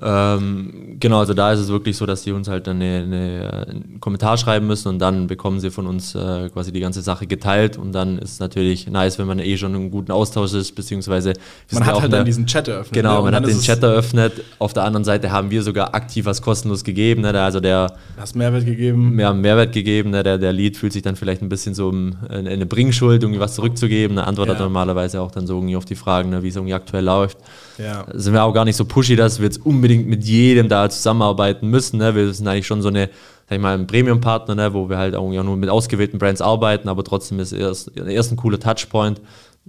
[0.00, 3.66] Ähm, Genau, also da ist es wirklich so, dass die uns halt dann eine, eine,
[3.68, 7.26] einen Kommentar schreiben müssen und dann bekommen sie von uns äh, quasi die ganze Sache
[7.26, 10.74] geteilt und dann ist es natürlich nice, wenn man eh schon einen guten Austausch ist,
[10.74, 11.34] beziehungsweise
[11.70, 12.94] man hat halt dann diesen Chat eröffnet.
[12.94, 13.24] Genau, ne?
[13.30, 14.32] man hat den Chat eröffnet.
[14.58, 17.22] Auf der anderen Seite haben wir sogar aktiv was kostenlos gegeben.
[17.22, 17.28] Ne?
[17.40, 19.16] Also der hast Mehrwert gegeben.
[19.16, 20.10] Wir haben Mehrwert gegeben.
[20.10, 20.22] Ne?
[20.22, 23.54] Der, der Lead fühlt sich dann vielleicht ein bisschen so in eine Bringschuld, irgendwie was
[23.54, 24.18] zurückzugeben.
[24.18, 24.54] Eine Antwort ja.
[24.54, 26.42] hat normalerweise auch dann so irgendwie auf die Fragen, ne?
[26.42, 27.38] wie es irgendwie aktuell läuft.
[27.78, 28.04] Ja.
[28.12, 31.68] Sind wir auch gar nicht so pushy, dass wir jetzt unbedingt mit jedem da zusammenarbeiten
[31.68, 31.98] müssen.
[31.98, 32.14] Ne?
[32.14, 33.10] Wir sind eigentlich schon so eine,
[33.48, 34.74] sag ich mal, ein Premium-Partner, ne?
[34.74, 38.36] wo wir halt auch nur mit ausgewählten Brands arbeiten, aber trotzdem ist erst, erst ein
[38.36, 39.20] cooler Touchpoint.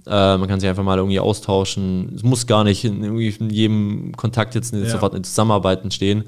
[0.06, 2.12] Äh, man kann sich einfach mal irgendwie austauschen.
[2.14, 4.84] Es muss gar nicht in, in jedem Kontakt jetzt ja.
[4.86, 6.24] sofort in Zusammenarbeit entstehen.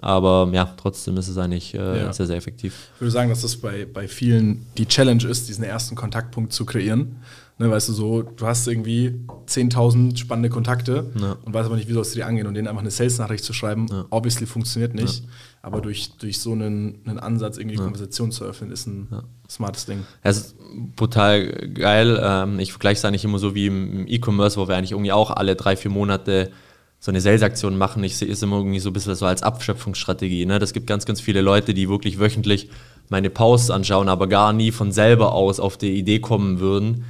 [0.00, 2.12] Aber ja, trotzdem ist es eigentlich äh, ja.
[2.12, 2.90] sehr, sehr effektiv.
[2.94, 6.64] Ich würde sagen, dass das bei, bei vielen die Challenge ist, diesen ersten Kontaktpunkt zu
[6.64, 7.16] kreieren.
[7.60, 11.36] Ne, weißt du, so, du hast irgendwie 10.000 spannende Kontakte ja.
[11.44, 13.52] und weißt aber nicht, wie sollst du die angehen und denen einfach eine Sales-Nachricht zu
[13.52, 14.06] schreiben, ja.
[14.08, 15.24] obviously funktioniert nicht.
[15.24, 15.28] Ja.
[15.60, 19.08] Aber durch, durch so einen, einen Ansatz, irgendwie die Konversation zu öffnen, ist ein
[19.46, 20.06] smartes Ding.
[20.22, 20.56] Es ist
[20.96, 22.18] brutal geil.
[22.22, 25.30] Ähm, ich vergleiche es eigentlich immer so wie im E-Commerce, wo wir eigentlich irgendwie auch
[25.30, 26.52] alle drei, vier Monate
[26.98, 28.02] so eine Sales-Aktion machen.
[28.04, 30.46] Ich sehe es immer irgendwie so ein bisschen so als Abschöpfungsstrategie.
[30.46, 30.60] Ne?
[30.60, 32.70] Das gibt ganz, ganz viele Leute, die wirklich wöchentlich
[33.10, 37.04] meine Posts anschauen, aber gar nie von selber aus auf die Idee kommen würden,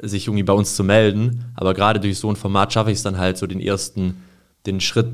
[0.00, 1.44] sich irgendwie bei uns zu melden.
[1.54, 4.22] Aber gerade durch so ein Format schaffe ich es dann halt so den ersten,
[4.66, 5.08] den Schritt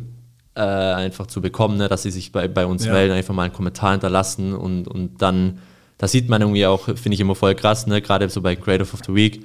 [0.54, 1.88] äh, einfach zu bekommen, ne?
[1.88, 2.92] dass sie sich bei, bei uns ja.
[2.92, 5.58] melden, einfach mal einen Kommentar hinterlassen und, und dann,
[5.99, 8.02] das sieht man irgendwie auch, finde ich immer voll krass, ne?
[8.02, 9.44] gerade so bei Creative of the Week.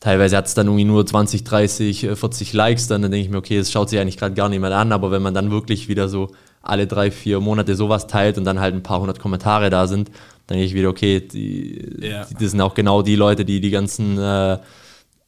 [0.00, 3.38] Teilweise hat es dann irgendwie nur 20, 30, 40 Likes, dann, dann denke ich mir,
[3.38, 6.08] okay, das schaut sich eigentlich gerade gar niemand an, aber wenn man dann wirklich wieder
[6.08, 6.30] so
[6.68, 10.08] alle drei, vier Monate sowas teilt und dann halt ein paar hundert Kommentare da sind,
[10.46, 12.24] dann denke ich wieder, okay, die, ja.
[12.24, 14.58] die, das sind auch genau die Leute, die die ganzen äh,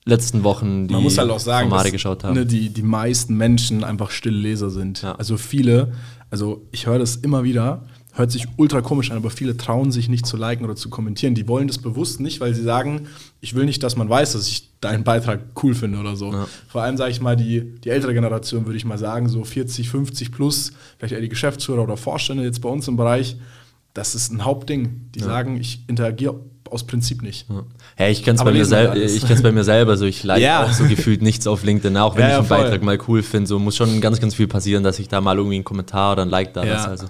[0.05, 2.35] letzten Wochen die Man muss halt auch sagen, Formate dass, geschaut haben.
[2.35, 5.03] Ne, die, die meisten Menschen einfach stille Leser sind.
[5.03, 5.13] Ja.
[5.13, 5.93] Also viele,
[6.31, 7.83] also ich höre das immer wieder,
[8.13, 11.35] hört sich ultra komisch an, aber viele trauen sich nicht zu liken oder zu kommentieren.
[11.35, 13.07] Die wollen das bewusst nicht, weil sie sagen,
[13.41, 16.33] ich will nicht, dass man weiß, dass ich deinen Beitrag cool finde oder so.
[16.33, 16.47] Ja.
[16.69, 19.89] Vor allem sage ich mal, die, die ältere Generation, würde ich mal sagen, so 40,
[19.89, 23.37] 50 plus, vielleicht eher die Geschäftsführer oder Vorstände jetzt bei uns im Bereich,
[23.95, 25.11] das ist ein Hauptding.
[25.15, 25.27] Die ja.
[25.27, 27.47] sagen, ich interagiere aus Prinzip nicht.
[27.49, 27.65] Ja,
[27.99, 29.97] ja ich kenne es bei, mir bei mir selber.
[29.97, 30.65] So, ich like ja.
[30.65, 33.49] auch so gefühlt nichts auf LinkedIn, auch wenn ich einen Beitrag mal cool finde.
[33.49, 36.23] So muss schon ganz, ganz viel passieren, dass ich da mal irgendwie einen Kommentar oder
[36.23, 36.89] ein Like da lasse.
[36.89, 37.07] Also.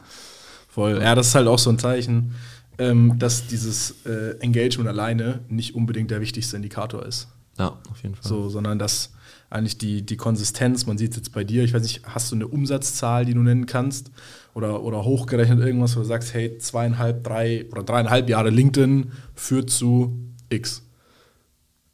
[0.80, 1.02] Voll.
[1.02, 2.34] Ja, das ist halt auch so ein Zeichen,
[2.78, 7.28] ähm, dass dieses äh, Engagement alleine nicht unbedingt der wichtigste Indikator ist.
[7.58, 8.28] Ja, auf jeden Fall.
[8.28, 9.12] So, sondern dass
[9.50, 12.36] eigentlich die, die Konsistenz, man sieht es jetzt bei dir, ich weiß nicht, hast du
[12.36, 14.10] eine Umsatzzahl, die du nennen kannst?
[14.54, 19.70] oder, oder hochgerechnet irgendwas, wo du sagst, hey, zweieinhalb, drei oder dreieinhalb Jahre LinkedIn führt
[19.70, 20.16] zu
[20.48, 20.82] X?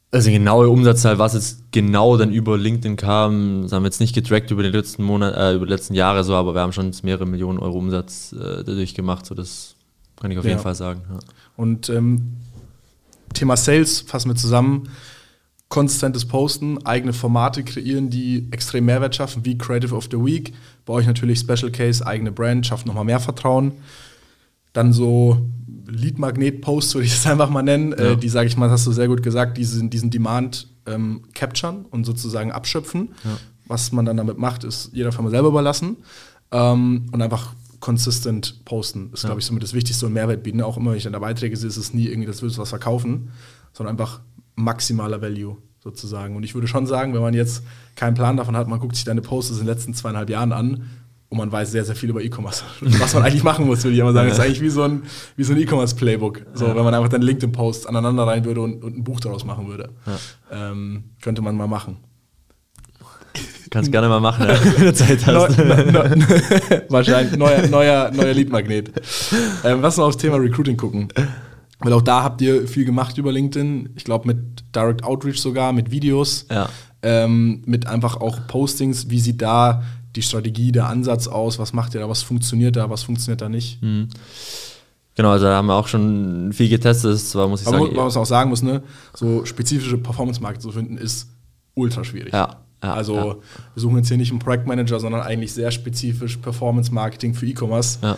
[0.09, 4.15] Also genaue Umsatzzahl, was jetzt genau dann über LinkedIn kam, das haben wir jetzt nicht
[4.15, 6.93] getrackt über die letzten Monate, äh, über die letzten Jahre so, aber wir haben schon
[7.03, 9.75] mehrere Millionen Euro Umsatz äh, dadurch gemacht, so das
[10.19, 10.51] kann ich auf ja.
[10.51, 11.01] jeden Fall sagen.
[11.09, 11.19] Ja.
[11.57, 12.37] Und ähm,
[13.33, 14.89] Thema Sales fassen wir zusammen
[15.69, 20.53] konstantes Posten, eigene Formate kreieren, die extrem Mehrwert schaffen, wie Creative of the Week.
[20.85, 23.73] Bei euch natürlich Special Case, eigene Brand, schafft nochmal mehr Vertrauen.
[24.77, 25.49] Dann so
[25.87, 28.11] Lead-Magnet-Posts, würde ich es einfach mal nennen, ja.
[28.11, 31.85] äh, die, sage ich mal, hast du sehr gut gesagt, diesen, diesen Demand ähm, capturen
[31.85, 33.09] und sozusagen abschöpfen.
[33.23, 33.37] Ja.
[33.65, 35.97] Was man dann damit macht, ist jeder Firma selber überlassen.
[36.51, 39.29] Ähm, und einfach consistent posten ist, ja.
[39.29, 40.61] glaube ich, somit das Wichtigste und Mehrwert bieten.
[40.61, 42.61] Auch immer, wenn ich in der Beiträge sehe, ist es nie irgendwie, das willst du
[42.61, 43.31] was verkaufen,
[43.73, 44.21] sondern einfach
[44.55, 46.35] maximaler Value sozusagen.
[46.35, 47.63] Und ich würde schon sagen, wenn man jetzt
[47.95, 50.83] keinen Plan davon hat, man guckt sich deine Posts in den letzten zweieinhalb Jahren an
[51.29, 52.63] und man weiß sehr, sehr viel über E-Commerce.
[52.81, 54.29] Was man eigentlich machen muss, würde ich immer sagen.
[54.29, 55.03] Das ist eigentlich wie so ein,
[55.37, 56.41] so ein E-Commerce-Playbook.
[56.53, 59.67] So, wenn man einfach deine LinkedIn-Posts aneinander rein würde und, und, ein Buch daraus machen
[59.67, 59.89] würde.
[60.05, 60.71] Ja.
[60.71, 61.97] Ähm, könnte man mal machen.
[63.69, 65.57] Kannst gerne mal machen, ja, wenn du Zeit hast.
[65.57, 66.03] Neu, no,
[66.89, 68.91] wahrscheinlich neuer, neuer, neuer Lead-Magnet.
[69.65, 71.09] Ähm, lass uns aufs Thema Recruiting gucken.
[71.79, 73.89] Weil auch da habt ihr viel gemacht über LinkedIn.
[73.95, 76.69] Ich glaube mit Direct Outreach sogar, mit Videos, ja.
[77.03, 79.09] ähm, mit einfach auch Postings.
[79.09, 79.83] Wie sieht da
[80.17, 81.59] die Strategie, der Ansatz aus?
[81.59, 82.09] Was macht ihr da?
[82.09, 82.89] Was funktioniert da?
[82.89, 83.81] Was funktioniert da nicht?
[83.81, 84.09] Mhm.
[85.15, 87.19] Genau, also da haben wir auch schon viel getestet.
[87.19, 88.83] Zwar muss ich Aber sagen, man muss auch sagen muss, ne,
[89.15, 91.27] so spezifische Performance-Markt zu finden, ist
[91.73, 92.33] ultra schwierig.
[92.33, 92.57] Ja.
[92.83, 93.23] Ja, also ja.
[93.25, 93.37] wir
[93.75, 97.97] suchen jetzt hier nicht einen Projektmanager, sondern eigentlich sehr spezifisch Performance-Marketing für E-Commerce.
[98.03, 98.17] Ja.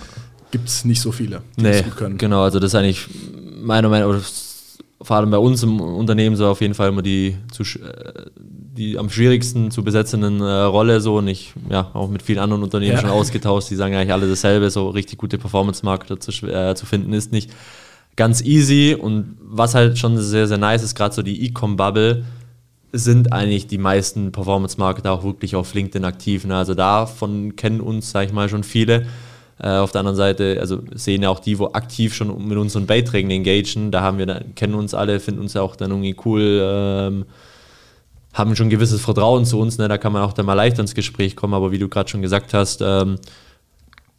[0.51, 2.17] Gibt es nicht so viele, die nee, das gut können.
[2.17, 3.07] Genau, also das ist eigentlich
[3.61, 4.21] meiner Meinung nach,
[5.01, 8.97] vor allem bei uns im Unternehmen so auf jeden Fall immer die, zu, äh, die
[8.97, 12.93] am schwierigsten zu besetzenden äh, Rolle so und ich ja auch mit vielen anderen Unternehmen
[12.93, 13.01] ja.
[13.01, 17.13] schon ausgetauscht, die sagen eigentlich alle dasselbe, so richtig gute Performance-Marketer zu, äh, zu finden
[17.13, 17.51] ist nicht
[18.15, 22.25] ganz easy und was halt schon sehr, sehr nice ist, gerade so die E-Com-Bubble,
[22.91, 26.45] sind eigentlich die meisten Performance-Marketer auch wirklich auf LinkedIn aktiv.
[26.45, 26.55] Ne?
[26.55, 29.05] Also davon kennen uns, sag ich mal, schon viele.
[29.61, 32.85] Äh, auf der anderen Seite, also sehen ja auch die, wo aktiv schon mit unseren
[32.85, 36.15] Beiträgen engagieren, da haben wir, dann, kennen uns alle, finden uns ja auch dann irgendwie
[36.25, 37.25] cool, ähm,
[38.33, 39.89] haben schon ein gewisses Vertrauen zu uns, ne?
[39.89, 42.21] da kann man auch dann mal leichter ins Gespräch kommen, aber wie du gerade schon
[42.21, 43.17] gesagt hast, ähm,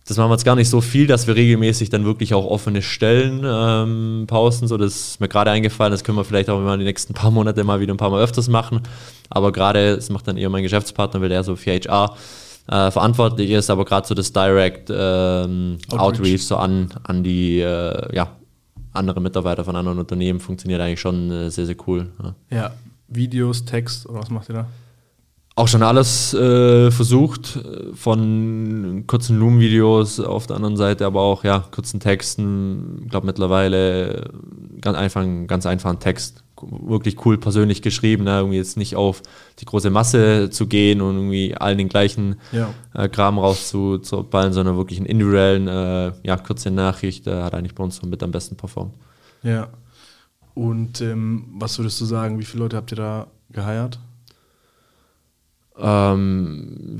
[0.06, 2.82] das machen wir jetzt gar nicht so viel, dass wir regelmäßig dann wirklich auch offene
[2.82, 4.66] Stellen ähm, posten.
[4.66, 7.30] So, das ist mir gerade eingefallen, das können wir vielleicht auch immer die nächsten paar
[7.30, 8.80] Monate mal wieder ein paar Mal öfters machen.
[9.28, 12.16] Aber gerade, das macht dann eher mein Geschäftspartner, weil der so für HR
[12.68, 16.00] äh, verantwortlich ist, aber gerade so das Direct ähm, Outreach.
[16.00, 16.46] Outreach.
[16.46, 18.36] so an, an die äh, ja,
[18.92, 22.08] andere Mitarbeiter von anderen Unternehmen funktioniert eigentlich schon äh, sehr, sehr cool.
[22.50, 22.56] Ja.
[22.56, 22.70] ja.
[23.08, 24.66] Videos, Text oder was macht ihr da?
[25.60, 27.58] auch schon alles äh, versucht,
[27.94, 33.02] von kurzen Loom-Videos auf der anderen Seite, aber auch ja, kurzen Texten.
[33.04, 34.30] Ich glaube mittlerweile
[34.80, 38.38] ganz einfach, ganz einfachen Text, wirklich cool persönlich geschrieben, ne?
[38.38, 39.22] irgendwie jetzt nicht auf
[39.58, 42.72] die große Masse zu gehen und irgendwie allen den gleichen ja.
[42.94, 47.84] äh, Kram rauszuballen, sondern wirklich einen individuellen, äh, ja, kurze Nachricht, äh, hat eigentlich bei
[47.84, 48.94] uns mit am besten performt.
[49.42, 49.68] Ja.
[50.54, 53.98] Und ähm, was würdest du sagen, wie viele Leute habt ihr da geheiert?
[55.78, 56.98] Ähm,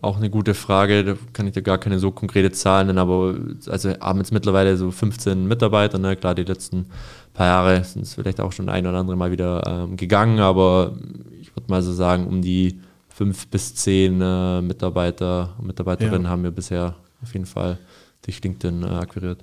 [0.00, 3.36] auch eine gute Frage, da kann ich dir gar keine so konkrete Zahlen nennen, aber
[3.66, 6.16] also haben jetzt mittlerweile so 15 Mitarbeiter, ne?
[6.16, 6.86] klar, die letzten
[7.34, 10.96] paar Jahre sind es vielleicht auch schon ein oder andere Mal wieder ähm, gegangen, aber
[11.40, 16.28] ich würde mal so sagen, um die fünf bis zehn äh, Mitarbeiter und Mitarbeiterinnen ja.
[16.28, 17.78] haben wir bisher auf jeden Fall
[18.22, 19.42] durch LinkedIn äh, akquiriert.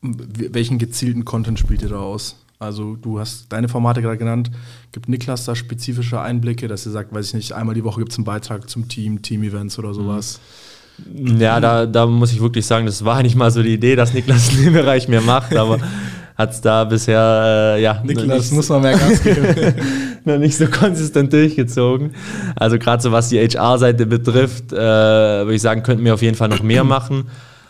[0.00, 2.36] Welchen gezielten Content spielt ihr da aus?
[2.58, 4.50] Also du hast deine Formate gerade genannt.
[4.90, 8.12] Gibt Niklas da spezifische Einblicke, dass ihr sagt, weiß ich nicht, einmal die Woche gibt
[8.12, 10.40] es einen Beitrag zum Team, Team-Events oder sowas?
[11.14, 14.12] Ja, da, da muss ich wirklich sagen, das war nicht mal so die Idee, dass
[14.12, 15.78] Niklas den Bereich mehr macht, aber
[16.36, 18.02] hat es da bisher, äh, ja.
[18.04, 19.74] Niklas, muss man mehr Gas geben.
[20.24, 22.14] noch nicht so konsistent durchgezogen.
[22.56, 26.36] Also gerade so was die HR-Seite betrifft, äh, würde ich sagen, könnten wir auf jeden
[26.36, 27.26] Fall noch mehr machen.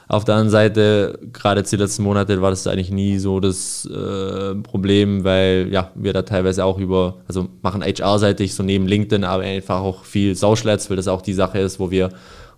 [0.08, 3.84] Auf der anderen Seite, gerade jetzt die letzten Monate war das eigentlich nie so das
[3.84, 9.24] äh, Problem, weil ja, wir da teilweise auch über, also machen HR-seitig so neben LinkedIn,
[9.24, 12.08] aber einfach auch viel Sauschletz, weil das auch die Sache ist, wo wir,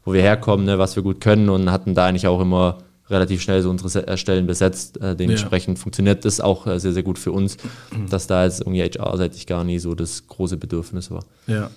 [0.05, 3.43] wo wir herkommen, ne, was wir gut können und hatten da eigentlich auch immer relativ
[3.43, 5.01] schnell so unsere äh, Stellen besetzt.
[5.01, 5.83] Äh, dementsprechend ja.
[5.83, 7.57] funktioniert das auch äh, sehr, sehr gut für uns,
[8.09, 11.25] dass da jetzt irgendwie HR-seitig gar nie so das große Bedürfnis war.
[11.49, 11.69] Ja.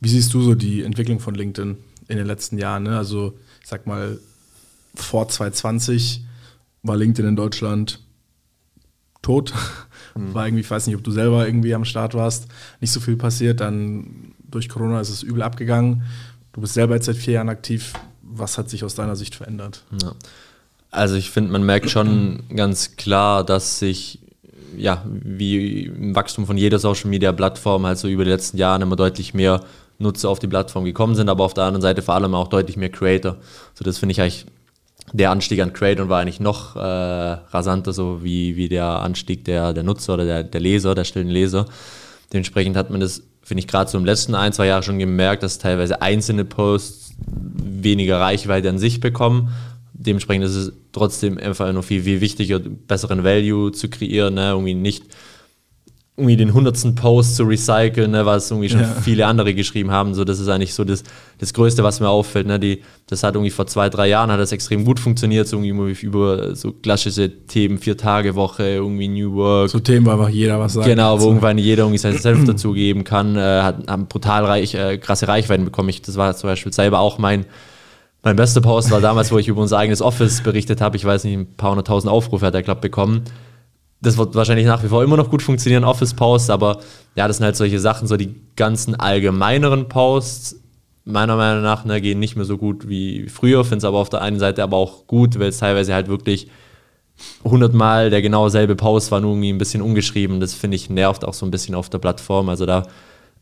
[0.00, 1.76] Wie siehst du so die Entwicklung von LinkedIn
[2.08, 2.82] in den letzten Jahren?
[2.82, 2.98] Ne?
[2.98, 4.18] Also, ich sag mal,
[4.96, 6.24] vor 2020
[6.82, 8.00] war LinkedIn in Deutschland
[9.22, 9.52] tot.
[10.14, 10.34] Mhm.
[10.34, 12.48] War irgendwie, ich weiß nicht, ob du selber irgendwie am Start warst,
[12.80, 13.60] nicht so viel passiert.
[13.60, 16.02] Dann durch Corona ist es übel abgegangen.
[16.52, 17.92] Du bist selber jetzt seit vier Jahren aktiv.
[18.22, 19.84] Was hat sich aus deiner Sicht verändert?
[20.02, 20.12] Ja.
[20.90, 24.20] Also ich finde, man merkt schon ganz klar, dass sich
[24.76, 28.82] ja, wie im Wachstum von jeder Social Media Plattform halt so über die letzten Jahre
[28.82, 29.64] immer deutlich mehr
[29.98, 32.76] Nutzer auf die Plattform gekommen sind, aber auf der anderen Seite vor allem auch deutlich
[32.76, 33.36] mehr Creator.
[33.74, 34.46] So das finde ich eigentlich
[35.12, 39.72] der Anstieg an Creator war eigentlich noch äh, rasanter, so wie, wie der Anstieg der,
[39.72, 41.66] der Nutzer oder der, der Leser, der stillen Leser.
[42.32, 45.42] Dementsprechend hat man das, finde ich, gerade so im letzten ein, zwei Jahren schon gemerkt,
[45.42, 49.52] dass teilweise einzelne Posts weniger Reichweite an sich bekommen.
[49.92, 54.50] Dementsprechend ist es trotzdem einfach noch viel, viel wichtiger, besseren Value zu kreieren, ne?
[54.50, 55.04] irgendwie nicht
[56.18, 58.96] irgendwie den hundertsten Post zu recyceln, ne, was irgendwie schon ja.
[59.02, 60.14] viele andere geschrieben haben.
[60.14, 61.02] So, das ist eigentlich so das,
[61.36, 62.46] das Größte, was mir auffällt.
[62.46, 62.58] Ne?
[62.58, 65.92] Die, das hat irgendwie vor zwei, drei Jahren hat das extrem gut funktioniert, so irgendwie
[66.06, 69.68] über so klassische Themen, vier Tage Woche, irgendwie New Work.
[69.68, 70.86] So Themen, wo einfach jeder was sagt.
[70.86, 74.96] Genau, wo irgendwann jeder irgendwie sein Self dazugeben kann, äh, hat haben brutal reich, äh,
[74.96, 75.90] krasse Reichweiten bekommen.
[75.90, 77.44] Ich, das war zum Beispiel selber auch mein
[78.22, 80.96] mein bester Post war damals, wo ich über unser eigenes Office berichtet habe.
[80.96, 83.22] Ich weiß nicht, ein paar hunderttausend Aufrufe hat der Club bekommen
[84.00, 86.80] das wird wahrscheinlich nach wie vor immer noch gut funktionieren, Office-Posts, aber
[87.14, 90.60] ja, das sind halt solche Sachen, so die ganzen allgemeineren Posts,
[91.04, 94.10] meiner Meinung nach, ne, gehen nicht mehr so gut wie früher, finde es aber auf
[94.10, 96.48] der einen Seite aber auch gut, weil es teilweise halt wirklich
[97.44, 100.40] hundertmal der genau selbe Post war, nur irgendwie ein bisschen umgeschrieben.
[100.40, 102.48] Das finde ich nervt auch so ein bisschen auf der Plattform.
[102.48, 102.82] Also da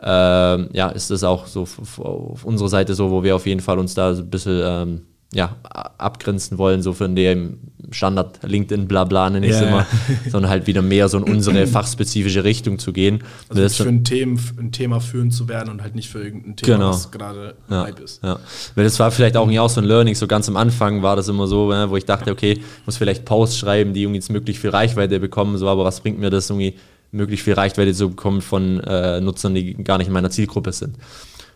[0.00, 3.78] äh, ja, ist das auch so auf unserer Seite so, wo wir auf jeden Fall
[3.78, 5.02] uns da so ein bisschen ähm,
[5.34, 5.56] ja,
[5.98, 7.58] abgrenzen wollen, so von dem
[7.90, 9.68] Standard LinkedIn blabla nenne ich es yeah.
[9.68, 9.86] immer,
[10.30, 13.22] sondern halt wieder mehr so in unsere fachspezifische Richtung zu gehen.
[13.48, 16.56] Also das für ein, Thema, ein Thema führen zu werden und halt nicht für irgendein
[16.56, 16.90] Thema, genau.
[16.90, 17.84] was gerade ja.
[17.84, 18.22] Hype ist.
[18.22, 18.38] Ja.
[18.74, 21.28] Weil das war vielleicht auch, auch so ein Learning, so ganz am Anfang war das
[21.28, 24.30] immer so, ne, wo ich dachte, okay, ich muss vielleicht Posts schreiben, die irgendwie jetzt
[24.30, 26.74] möglichst viel Reichweite bekommen, so, aber was bringt mir das irgendwie,
[27.10, 30.96] möglichst viel Reichweite zu bekommen von äh, Nutzern, die gar nicht in meiner Zielgruppe sind.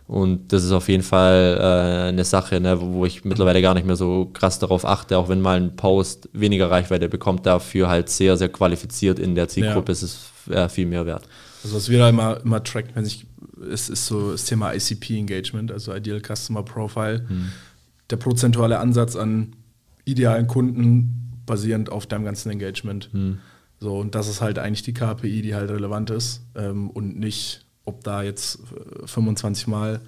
[0.09, 3.75] Und das ist auf jeden Fall äh, eine Sache, ne, wo, wo, ich mittlerweile gar
[3.75, 7.91] nicht mehr so krass darauf achte, auch wenn mal ein Post weniger Reichweite bekommt, dafür
[7.91, 9.93] halt sehr, sehr qualifiziert in der Zielgruppe ja.
[9.93, 11.29] ist es äh, viel mehr wert.
[11.63, 13.27] Also was wir da immer, immer tracken, wenn ich,
[13.71, 17.27] es ist so das Thema ICP-Engagement, also Ideal Customer Profile.
[17.29, 17.53] Mhm.
[18.09, 19.57] Der prozentuale Ansatz an
[20.07, 23.13] idealen Kunden basierend auf deinem ganzen Engagement.
[23.13, 23.41] Mhm.
[23.79, 27.67] So, und das ist halt eigentlich die KPI, die halt relevant ist ähm, und nicht,
[27.89, 28.61] ob da jetzt
[29.07, 30.01] 25 äh, Mal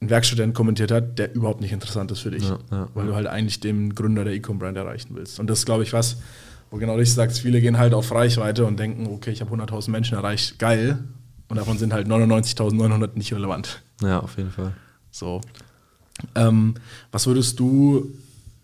[0.00, 3.14] ein Werkstudent kommentiert hat, der überhaupt nicht interessant ist für dich, ja, ja, weil du
[3.14, 5.38] halt eigentlich den Gründer der Ecom-Brand erreichen willst.
[5.38, 6.18] Und das ist, glaube ich, was,
[6.70, 9.90] wo genau dich sagst, viele gehen halt auf Reichweite und denken, okay, ich habe 100.000
[9.90, 10.98] Menschen erreicht, geil.
[11.48, 13.82] Und davon sind halt 99.900 nicht relevant.
[14.00, 14.72] Ja, auf jeden Fall.
[15.10, 15.40] So.
[16.34, 16.74] Ähm,
[17.10, 18.10] was würdest du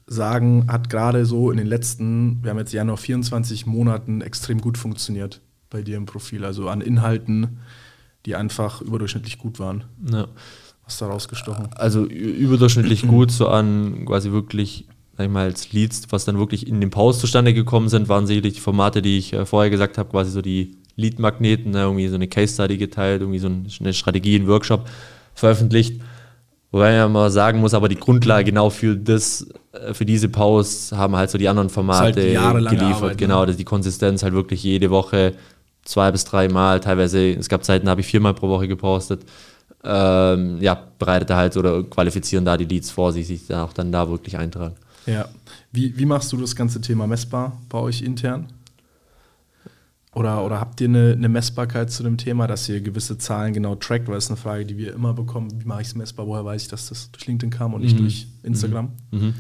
[0.06, 4.60] sagen, hat gerade so in den letzten, wir haben jetzt ja noch 24 Monaten extrem
[4.60, 7.58] gut funktioniert bei dir im Profil, also an Inhalten,
[8.26, 9.84] die einfach überdurchschnittlich gut waren?
[10.10, 10.26] Ja.
[10.84, 11.68] Was da rausgestochen?
[11.74, 14.86] Also überdurchschnittlich gut, so an quasi wirklich,
[15.16, 18.26] sag ich mal, als Leads, was dann wirklich in dem Pause zustande gekommen sind, waren
[18.26, 22.08] sicherlich die Formate, die ich äh, vorher gesagt habe, quasi so die Lead-Magneten, ne, irgendwie
[22.08, 24.88] so eine Case-Study geteilt, irgendwie so eine Strategie, ein Workshop
[25.34, 26.00] veröffentlicht.
[26.72, 30.28] Wobei man ja mal sagen muss, aber die Grundlage genau für das, äh, für diese
[30.28, 32.96] Posts haben halt so die anderen Formate halt geliefert.
[32.96, 33.16] Arbeit, ne?
[33.16, 35.34] genau, dass die Konsistenz halt wirklich jede Woche
[35.86, 39.24] zwei bis drei Mal, teilweise, es gab Zeiten, da habe ich viermal pro Woche gepostet
[39.86, 43.92] ähm, ja, bereitet er halt oder qualifizieren da die Leads vor, sich, sich auch dann
[43.92, 44.74] da wirklich eintragen.
[45.06, 45.28] Ja.
[45.70, 48.48] Wie, wie machst du das ganze Thema messbar bei euch intern?
[50.12, 53.74] Oder, oder habt ihr eine, eine, Messbarkeit zu dem Thema, dass ihr gewisse Zahlen genau
[53.74, 54.08] trackt?
[54.08, 55.50] Weil das ist eine Frage, die wir immer bekommen.
[55.60, 56.26] Wie mache ich es messbar?
[56.26, 58.00] Woher weiß ich, dass das durch LinkedIn kam und nicht mhm.
[58.00, 58.92] durch Instagram?
[59.10, 59.18] Mhm.
[59.18, 59.34] Mhm.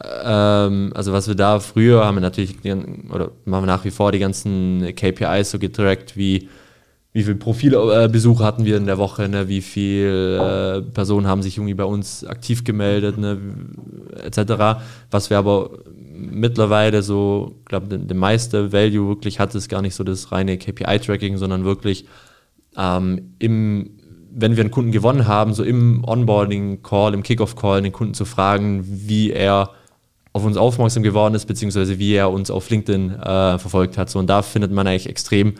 [0.00, 4.12] Ähm, also was wir da früher haben wir natürlich, oder machen wir nach wie vor
[4.12, 6.48] die ganzen KPIs so getrackt, wie
[7.14, 9.46] wie viele Profilbesuche hatten wir in der Woche, ne?
[9.46, 13.38] wie viele äh, Personen haben sich irgendwie bei uns aktiv gemeldet, ne?
[14.24, 14.80] etc.
[15.10, 15.70] Was wir aber
[16.10, 20.56] mittlerweile so, glaube der, der meiste Value wirklich hat, ist gar nicht so das reine
[20.56, 22.06] KPI-Tracking, sondern wirklich
[22.78, 23.90] ähm, im,
[24.30, 28.84] wenn wir einen Kunden gewonnen haben, so im Onboarding-Call, im Kickoff-Call, den Kunden zu fragen,
[28.86, 29.68] wie er
[30.32, 34.08] auf uns aufmerksam geworden ist, beziehungsweise wie er uns auf LinkedIn äh, verfolgt hat.
[34.10, 35.54] So, und da findet man eigentlich extrem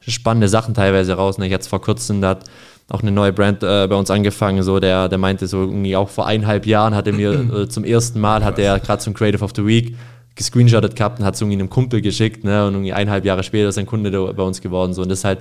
[0.00, 1.38] spannende Sachen teilweise raus.
[1.38, 1.46] Ne?
[1.46, 2.44] Ich hatte vor kurzem, hat
[2.88, 6.08] auch eine neue Brand äh, bei uns angefangen, so der, der meinte so irgendwie auch
[6.08, 9.44] vor eineinhalb Jahren hat er mir äh, zum ersten Mal, hat er gerade zum Creative
[9.44, 9.96] of the Week
[10.34, 12.66] gescreenshottet gehabt und hat es irgendwie einem Kumpel geschickt ne?
[12.66, 14.92] und irgendwie eineinhalb Jahre später ist ein Kunde bei uns geworden.
[14.92, 15.02] So.
[15.02, 15.40] Und das ist halt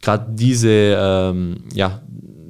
[0.00, 2.00] gerade diese, ähm, ja,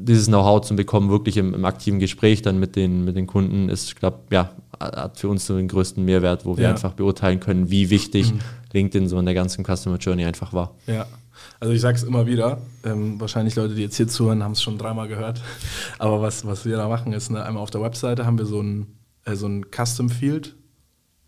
[0.07, 3.69] dieses Know-how zu bekommen, wirklich im, im, aktiven Gespräch dann mit den, mit den Kunden,
[3.69, 6.71] ist, ich glaube, ja, hat für uns so den größten Mehrwert, wo wir ja.
[6.71, 8.38] einfach beurteilen können, wie wichtig mhm.
[8.73, 10.75] LinkedIn so in der ganzen Customer Journey einfach war.
[10.87, 11.07] Ja.
[11.61, 14.62] Also ich sage es immer wieder, ähm, wahrscheinlich Leute, die jetzt hier zuhören, haben es
[14.62, 15.40] schon dreimal gehört.
[15.99, 18.61] Aber was, was wir da machen, ist, ne, einmal auf der Webseite haben wir so
[18.61, 18.87] ein,
[19.25, 20.55] äh, so ein Custom Field,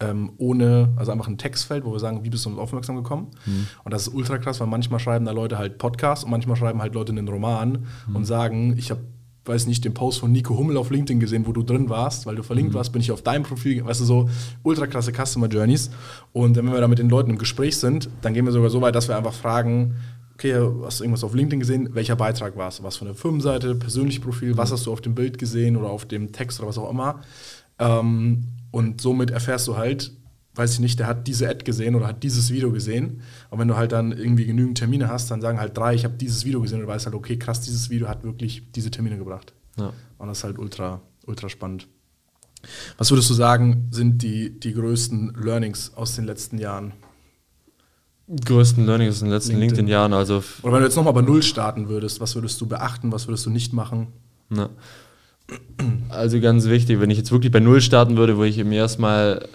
[0.01, 3.29] ähm, ohne, also einfach ein Textfeld, wo wir sagen, wie bist du uns aufmerksam gekommen?
[3.47, 3.67] Mhm.
[3.85, 6.81] Und das ist ultra krass, weil manchmal schreiben da Leute halt Podcasts und manchmal schreiben
[6.81, 8.17] halt Leute einen Roman mhm.
[8.17, 9.01] und sagen, ich habe
[9.49, 12.37] weiß nicht, den Post von Nico Hummel auf LinkedIn gesehen, wo du drin warst, weil
[12.37, 12.77] du verlinkt mhm.
[12.77, 14.31] warst, bin ich auf deinem Profil, weißt du, so
[14.63, 15.91] ultra klasse Customer Journeys.
[16.33, 18.83] Und wenn wir da mit den Leuten im Gespräch sind, dann gehen wir sogar so
[18.83, 19.97] weit, dass wir einfach fragen,
[20.35, 21.89] okay, hast du irgendwas auf LinkedIn gesehen?
[21.95, 22.83] Welcher Beitrag war es?
[22.83, 24.75] Was von der Firmenseite, persönliches Profil, was mhm.
[24.75, 27.23] hast du auf dem Bild gesehen oder auf dem Text oder was auch immer?
[27.79, 30.13] Ähm, und somit erfährst du halt,
[30.55, 33.23] weiß ich nicht, der hat diese Ad gesehen oder hat dieses Video gesehen.
[33.51, 36.15] Und wenn du halt dann irgendwie genügend Termine hast, dann sagen halt drei, ich habe
[36.15, 39.19] dieses Video gesehen und du weißt halt, okay, krass, dieses Video hat wirklich diese Termine
[39.19, 39.53] gebracht.
[39.77, 39.93] Ja.
[40.19, 41.87] Und das ist halt ultra, ultra spannend.
[42.97, 46.93] Was würdest du sagen, sind die, die größten Learnings aus den letzten Jahren?
[48.45, 50.43] Größten Learnings aus den letzten LinkedIn, LinkedIn Jahren, also.
[50.63, 53.47] Oder wenn du jetzt nochmal bei Null starten würdest, was würdest du beachten, was würdest
[53.47, 54.09] du nicht machen?
[54.49, 54.71] Na.
[56.09, 59.49] Also ganz wichtig, wenn ich jetzt wirklich bei Null starten würde, wo ich eben erstmal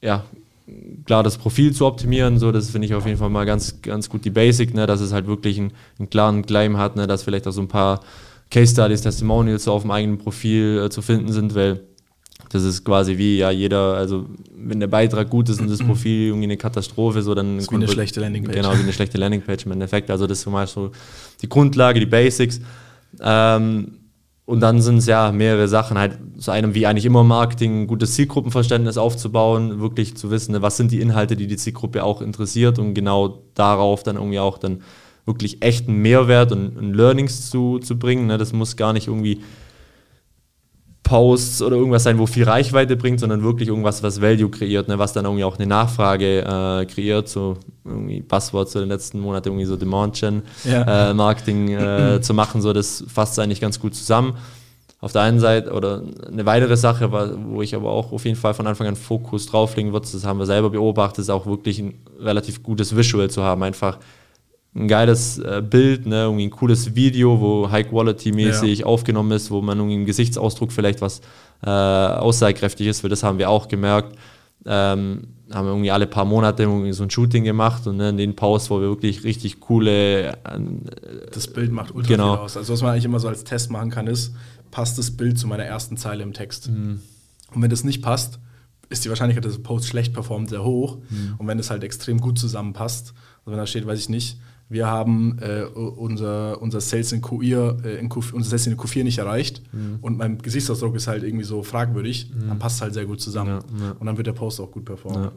[0.00, 0.24] ja,
[1.04, 4.08] klar das Profil zu optimieren, so, das finde ich auf jeden Fall mal ganz, ganz
[4.08, 7.22] gut die Basic, ne, dass es halt wirklich einen, einen klaren Claim hat, ne, dass
[7.22, 8.00] vielleicht auch so ein paar
[8.50, 11.80] Case Studies, Testimonials so auf dem eigenen Profil äh, zu finden sind, weil
[12.50, 16.28] das ist quasi wie ja jeder, also wenn der Beitrag gut ist und das Profil
[16.28, 17.58] irgendwie eine Katastrophe, so dann.
[17.58, 18.54] Das wie eine schlechte Landingpage.
[18.54, 20.10] Genau, wie eine schlechte Landingpage im Endeffekt.
[20.10, 20.92] Also das ist mal so
[21.42, 22.60] die Grundlage, die Basics.
[23.20, 23.98] Ähm,
[24.46, 27.86] und dann sind es ja mehrere Sachen, halt zu einem wie eigentlich immer Marketing, ein
[27.88, 32.22] gutes Zielgruppenverständnis aufzubauen, wirklich zu wissen, ne, was sind die Inhalte, die die Zielgruppe auch
[32.22, 34.82] interessiert und genau darauf dann irgendwie auch dann
[35.26, 38.28] wirklich echten Mehrwert und, und Learnings zu, zu bringen.
[38.28, 38.38] Ne?
[38.38, 39.40] Das muss gar nicht irgendwie
[41.06, 44.98] Posts oder irgendwas sein, wo viel Reichweite bringt, sondern wirklich irgendwas, was Value kreiert, ne,
[44.98, 49.48] was dann irgendwie auch eine Nachfrage äh, kreiert, so irgendwie Buzzwords so den letzten Monaten
[49.48, 51.10] irgendwie so Demand Gen ja.
[51.10, 54.36] äh, Marketing äh, zu machen, so das fasst eigentlich ganz gut zusammen.
[55.00, 58.54] Auf der einen Seite oder eine weitere Sache, wo ich aber auch auf jeden Fall
[58.54, 61.94] von Anfang an Fokus drauflegen würde, das haben wir selber beobachtet, ist auch wirklich ein
[62.18, 63.98] relativ gutes Visual zu haben, einfach
[64.76, 68.86] ein geiles äh, Bild, ne, irgendwie ein cooles Video, wo High-Quality-mäßig ja.
[68.86, 71.20] aufgenommen ist, wo man irgendwie im Gesichtsausdruck vielleicht was
[71.64, 74.16] äh, aussagekräftig ist, weil das haben wir auch gemerkt.
[74.66, 78.34] Ähm, haben irgendwie alle paar Monate irgendwie so ein Shooting gemacht und ne, in den
[78.34, 80.32] Posts, wo wir wirklich richtig coole.
[80.32, 80.34] Äh,
[81.32, 82.34] das Bild macht ultra genau.
[82.34, 82.56] viel aus.
[82.56, 84.34] Also, was man eigentlich immer so als Test machen kann, ist,
[84.70, 86.68] passt das Bild zu meiner ersten Zeile im Text?
[86.68, 87.00] Mhm.
[87.54, 88.40] Und wenn das nicht passt,
[88.88, 90.98] ist die Wahrscheinlichkeit, dass der Post schlecht performt, sehr hoch.
[91.08, 91.34] Mhm.
[91.38, 94.86] Und wenn es halt extrem gut zusammenpasst, also wenn da steht, weiß ich nicht, wir
[94.86, 99.18] haben äh, unser, unser Sales in Q4, äh, in Q, unser Sales in Q4 nicht
[99.18, 99.98] erreicht mhm.
[100.00, 102.48] und mein Gesichtsausdruck ist halt irgendwie so fragwürdig, mhm.
[102.48, 103.60] dann passt es halt sehr gut zusammen.
[103.78, 103.96] Ja, ja.
[103.98, 105.30] Und dann wird der Post auch gut performen.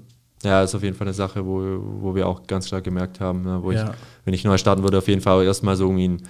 [0.44, 0.50] Ja.
[0.50, 0.64] ja.
[0.64, 1.62] ist auf jeden Fall eine Sache, wo,
[2.02, 3.80] wo wir auch ganz stark gemerkt haben, ne, wo ich,
[4.26, 6.24] wenn ich neu starten würde, auf jeden Fall erstmal so irgendwie ein,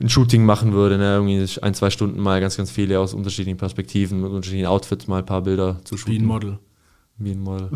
[0.00, 3.58] ein Shooting machen würde, ne, irgendwie ein, zwei Stunden mal ganz, ganz viele aus unterschiedlichen
[3.58, 6.14] Perspektiven, mit unterschiedlichen Outfits mal ein paar Bilder zu shooten.
[6.14, 6.58] Wie ein Model.
[7.18, 7.70] Wie ein Model.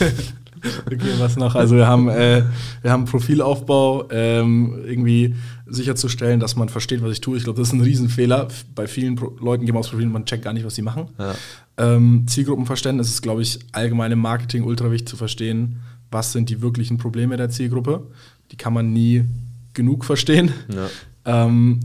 [0.86, 1.54] Okay, was noch?
[1.54, 2.42] Also wir haben, äh,
[2.82, 5.34] wir haben Profilaufbau, ähm, irgendwie
[5.66, 7.36] sicherzustellen, dass man versteht, was ich tue.
[7.36, 8.48] Ich glaube, das ist ein Riesenfehler.
[8.74, 10.82] Bei vielen Pro Leuten gehen wir aufs Profil und man checkt gar nicht, was sie
[10.82, 11.08] machen.
[11.18, 11.34] Ja.
[11.76, 16.62] Ähm, Zielgruppenverständnis ist, glaube ich, allgemein im Marketing ultra wichtig zu verstehen, was sind die
[16.62, 18.06] wirklichen Probleme der Zielgruppe.
[18.52, 19.24] Die kann man nie
[19.72, 20.52] genug verstehen.
[20.72, 21.46] Ja.
[21.46, 21.80] Ähm,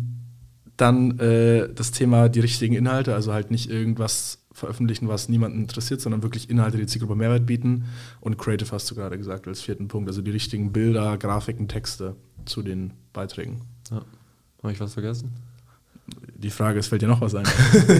[0.77, 6.01] dann äh, das Thema die richtigen Inhalte, also halt nicht irgendwas veröffentlichen, was niemanden interessiert,
[6.01, 7.85] sondern wirklich Inhalte, die Zielgruppe Mehrwert bieten.
[8.21, 12.15] Und Creative hast du gerade gesagt als vierten Punkt, also die richtigen Bilder, Grafiken, Texte
[12.45, 13.61] zu den Beiträgen.
[13.91, 14.01] Ja.
[14.61, 15.31] Habe ich was vergessen?
[16.35, 17.45] Die Frage ist, fällt dir noch was ein?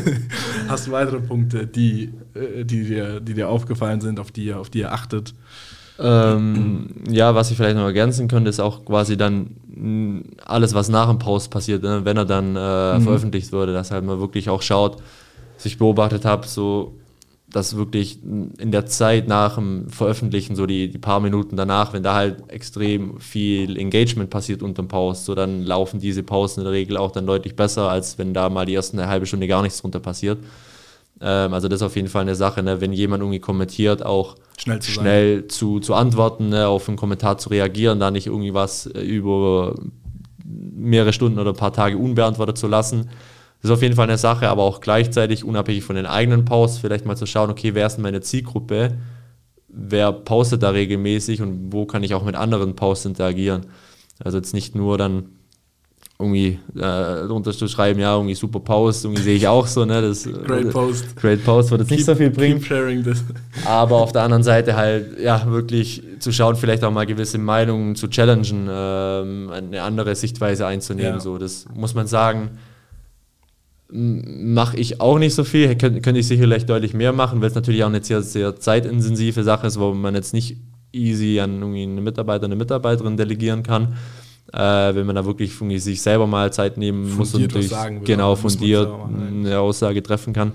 [0.68, 4.60] hast du weitere Punkte, die, äh, die, dir, die dir aufgefallen sind, auf die ihr,
[4.60, 5.34] auf die ihr achtet?
[6.00, 9.58] Ähm, ja, was ich vielleicht noch ergänzen könnte, ist auch quasi dann
[10.46, 12.02] alles, was nach dem Post passiert, ne?
[12.04, 13.04] wenn er dann äh, mhm.
[13.04, 15.02] veröffentlicht wurde, dass halt man wirklich auch schaut,
[15.66, 16.96] ich beobachtet habe, so
[17.52, 22.04] dass wirklich in der Zeit nach dem Veröffentlichen, so die, die paar Minuten danach, wenn
[22.04, 26.64] da halt extrem viel Engagement passiert unter dem Post, so dann laufen diese Posts in
[26.66, 29.48] der Regel auch dann deutlich besser, als wenn da mal die ersten eine halbe Stunde
[29.48, 30.38] gar nichts drunter passiert.
[31.22, 32.82] Ähm, also das ist auf jeden Fall eine Sache, ne?
[32.82, 36.68] wenn jemand irgendwie kommentiert, auch schnell zu, schnell zu, zu antworten, ne?
[36.68, 39.74] auf einen Kommentar zu reagieren, da nicht irgendwie was über
[40.46, 43.10] mehrere Stunden oder ein paar Tage unbeantwortet zu lassen
[43.62, 46.80] das ist auf jeden Fall eine Sache, aber auch gleichzeitig unabhängig von den eigenen Posts
[46.80, 48.98] vielleicht mal zu schauen, okay, wer ist denn meine Zielgruppe?
[49.68, 53.66] Wer postet da regelmäßig und wo kann ich auch mit anderen Posts interagieren?
[54.24, 55.26] Also jetzt nicht nur dann
[56.22, 60.02] irgendwie äh, schreiben, ja, irgendwie super Post, irgendwie sehe ich auch so, ne?
[60.02, 61.16] Das, great äh, Post.
[61.16, 62.62] Great Post wird jetzt keep, nicht so viel bringen.
[63.66, 67.96] Aber auf der anderen Seite halt, ja, wirklich zu schauen, vielleicht auch mal gewisse Meinungen
[67.96, 71.14] zu challengen, ähm, eine andere Sichtweise einzunehmen.
[71.14, 71.20] Ja.
[71.20, 72.52] So, das muss man sagen
[73.92, 75.76] mache ich auch nicht so viel.
[75.76, 79.44] Kön könnte ich sicherlich deutlich mehr machen, weil es natürlich auch eine sehr, sehr zeitintensive
[79.44, 80.58] Sache ist, wo man jetzt nicht
[80.92, 83.96] easy an irgendwie einen Mitarbeiter, eine Mitarbeiterin delegieren kann.
[84.52, 88.04] Äh, wenn man da wirklich sich selber mal Zeit nehmen fundiert muss und natürlich sagen,
[88.04, 90.54] genau fundiert eine Aussage treffen kann.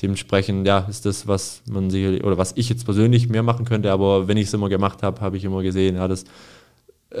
[0.00, 3.92] Dementsprechend, ja, ist das, was man sicherlich, oder was ich jetzt persönlich mehr machen könnte,
[3.92, 6.24] aber wenn ich es immer gemacht habe, habe ich immer gesehen, ja, das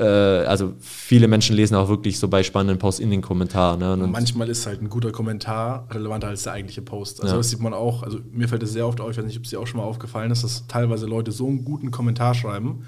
[0.00, 3.80] also viele Menschen lesen auch wirklich so bei spannenden Posts in den Kommentaren.
[3.80, 3.92] Ne?
[3.92, 7.20] Und manchmal ist halt ein guter Kommentar relevanter als der eigentliche Post.
[7.22, 7.38] Also ja.
[7.38, 9.44] das sieht man auch, also mir fällt es sehr oft auf, ich weiß nicht, ob
[9.44, 12.84] es dir auch schon mal aufgefallen ist, dass teilweise Leute so einen guten Kommentar schreiben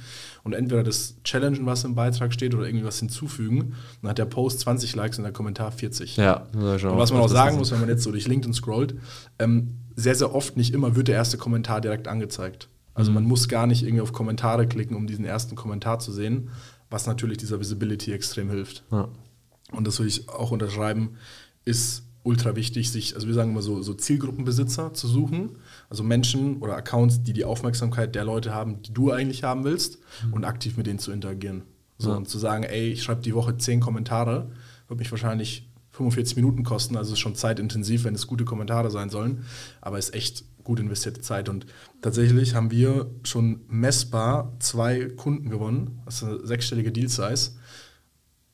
[0.46, 3.74] und entweder das challengen, was im Beitrag steht, oder irgendwie was hinzufügen.
[4.00, 6.16] Dann hat der Post 20 Likes und der Kommentar 40.
[6.16, 8.94] Ja, und was man auch sagen muss, wenn man jetzt so durch LinkedIn scrollt,
[9.40, 12.68] ähm, sehr, sehr oft, nicht immer, wird der erste Kommentar direkt angezeigt.
[12.94, 13.16] Also mhm.
[13.16, 16.50] man muss gar nicht irgendwie auf Kommentare klicken, um diesen ersten Kommentar zu sehen
[16.90, 18.84] was natürlich dieser Visibility extrem hilft.
[18.90, 19.08] Ja.
[19.72, 21.16] Und das würde ich auch unterschreiben,
[21.64, 26.58] ist ultra wichtig, sich, also wir sagen immer so, so Zielgruppenbesitzer zu suchen, also Menschen
[26.58, 30.32] oder Accounts, die die Aufmerksamkeit der Leute haben, die du eigentlich haben willst mhm.
[30.32, 31.62] und aktiv mit denen zu interagieren.
[31.98, 32.16] So, ja.
[32.16, 34.50] und zu sagen, ey, ich schreibe die Woche zehn Kommentare,
[34.88, 39.08] wird mich wahrscheinlich 45 Minuten kosten, also ist schon zeitintensiv, wenn es gute Kommentare sein
[39.08, 39.44] sollen,
[39.80, 41.48] aber ist echt gut investierte Zeit.
[41.48, 41.64] Und
[42.02, 47.52] tatsächlich haben wir schon messbar zwei Kunden gewonnen, das ist eine sechsstellige Deal-Size,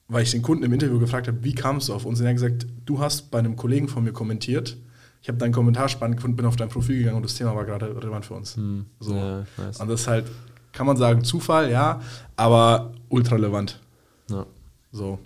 [0.08, 2.20] weil ich den Kunden im Interview gefragt habe, wie kamst du auf uns?
[2.20, 4.76] Und er hat gesagt, du hast bei einem Kollegen von mir kommentiert,
[5.22, 7.64] ich habe deinen Kommentar spannend gefunden, bin auf dein Profil gegangen und das Thema war
[7.64, 8.56] gerade relevant für uns.
[8.56, 8.86] Hm.
[9.00, 9.14] So.
[9.14, 9.80] Ja, nice.
[9.80, 10.26] Und das ist halt,
[10.72, 12.00] kann man sagen, Zufall, ja,
[12.36, 13.80] aber ultra relevant.
[14.28, 14.44] Ja.
[14.90, 15.18] So.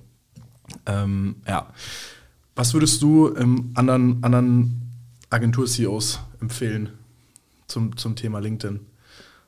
[0.84, 1.72] Ähm, ja.
[2.54, 4.86] Was würdest du ähm, anderen, anderen
[5.30, 6.90] Agentur-CEOs empfehlen
[7.66, 8.80] zum, zum Thema LinkedIn?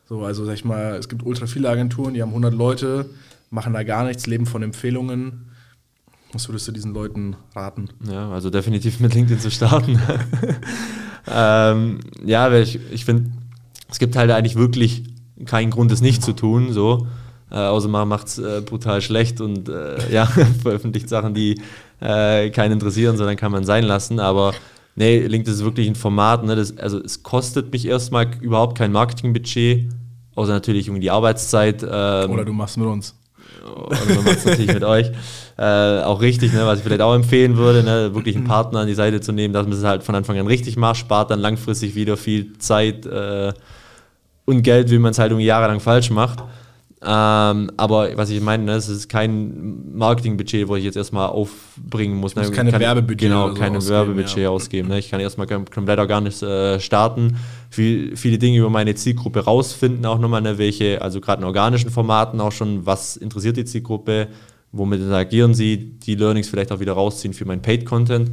[0.08, 3.10] So, also sag ich mal, es gibt ultra viele Agenturen, die haben 100 Leute,
[3.50, 5.50] machen da gar nichts, leben von Empfehlungen.
[6.32, 7.88] Was würdest du diesen Leuten raten?
[8.10, 10.00] Ja, also definitiv mit LinkedIn zu starten.
[11.30, 13.30] ähm, ja, weil ich, ich finde,
[13.90, 15.04] es gibt halt eigentlich wirklich
[15.46, 16.72] keinen Grund, es nicht zu tun.
[16.72, 17.06] So.
[17.50, 20.26] Äh, außer man macht es äh, brutal schlecht und äh, ja,
[20.62, 21.60] veröffentlicht Sachen, die
[22.00, 24.20] äh, keinen interessieren, sondern kann man sein lassen.
[24.20, 24.52] Aber
[24.98, 26.44] nee, LinkedIn ist wirklich ein Format.
[26.44, 26.56] Ne?
[26.56, 29.88] Das, also es kostet mich erstmal überhaupt kein Marketingbudget,
[30.34, 31.82] außer natürlich irgendwie die Arbeitszeit.
[31.82, 33.14] Ähm, Oder du machst mit uns.
[33.64, 35.10] Oder man macht es natürlich mit euch.
[35.60, 38.86] Äh, auch richtig, ne, was ich vielleicht auch empfehlen würde, ne, wirklich einen Partner an
[38.86, 41.40] die Seite zu nehmen, dass man es halt von Anfang an richtig macht, spart dann
[41.40, 43.52] langfristig wieder viel Zeit äh,
[44.44, 46.44] und Geld, wie man es halt irgendwie jahrelang falsch macht.
[47.00, 52.16] Ähm, aber was ich meine, ne, es ist kein Marketingbudget, wo ich jetzt erstmal aufbringen
[52.16, 52.34] muss.
[52.34, 52.42] Ne?
[52.50, 54.48] keine kann, Werbebudget Genau, so keine ausgeben, Werbebudget ja.
[54.50, 54.88] ausgeben.
[54.88, 54.98] Ne?
[54.98, 57.36] Ich kann erstmal komplett organisch äh, starten,
[57.70, 61.90] viel, viele Dinge über meine Zielgruppe rausfinden, auch nochmal, ne, welche, also gerade in organischen
[61.90, 64.26] Formaten auch schon, was interessiert die Zielgruppe,
[64.72, 68.32] womit interagieren sie, die Learnings vielleicht auch wieder rausziehen für meinen Paid-Content.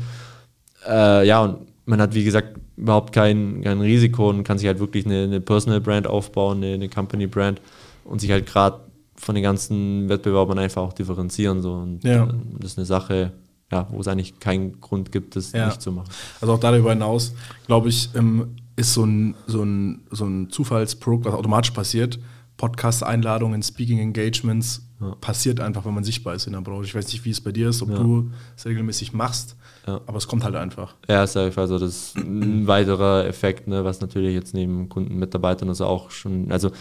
[0.87, 4.79] Äh, ja, und man hat, wie gesagt, überhaupt kein, kein Risiko und kann sich halt
[4.79, 7.61] wirklich eine, eine Personal Brand aufbauen, eine, eine Company Brand
[8.05, 8.79] und sich halt gerade
[9.15, 11.61] von den ganzen Wettbewerbern einfach auch differenzieren.
[11.61, 11.73] So.
[11.73, 12.27] Und ja.
[12.59, 13.33] das ist eine Sache,
[13.71, 15.67] ja, wo es eigentlich keinen Grund gibt, das ja.
[15.67, 16.09] nicht zu machen.
[16.41, 17.33] Also auch darüber hinaus,
[17.65, 22.19] glaube ich, ähm, ist so ein, so ein, so ein Zufallsprodukt, was automatisch passiert.
[22.57, 25.15] Podcast-Einladungen, Speaking-Engagements ja.
[25.15, 26.87] passiert einfach, wenn man sichtbar ist in der Branche.
[26.87, 30.27] Ich weiß nicht, wie es bei dir ist, ob du es regelmäßig machst, aber es
[30.27, 30.95] kommt halt einfach.
[31.09, 35.85] Ja, ist also das ist ein weiterer Effekt, ne, was natürlich jetzt neben Kundenmitarbeitern also
[35.85, 36.71] auch schon, also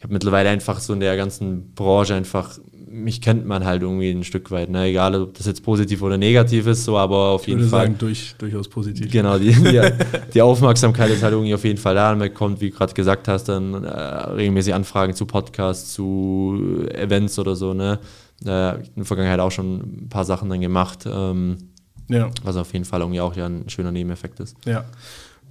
[0.00, 4.10] ich habe mittlerweile einfach so in der ganzen Branche einfach, mich kennt man halt irgendwie
[4.10, 4.86] ein Stück weit, ne?
[4.86, 7.82] egal ob das jetzt positiv oder negativ ist, so, aber auf ich jeden Fall.
[7.82, 9.12] Sagen, durch, durchaus positiv.
[9.12, 9.82] Genau, die, die,
[10.32, 12.08] die, Aufmerksamkeit ist halt irgendwie auf jeden Fall da.
[12.12, 17.38] Man bekommt, wie du gerade gesagt hast, dann äh, regelmäßig Anfragen zu Podcasts, zu Events
[17.38, 17.74] oder so.
[17.74, 17.98] Ne?
[18.42, 21.04] Äh, in der Vergangenheit auch schon ein paar Sachen dann gemacht.
[21.06, 21.58] Ähm,
[22.08, 22.30] ja.
[22.42, 24.56] Was auf jeden Fall irgendwie auch ja ein schöner Nebeneffekt ist.
[24.64, 24.86] Ja.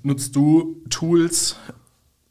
[0.02, 1.56] Nutzt du Tools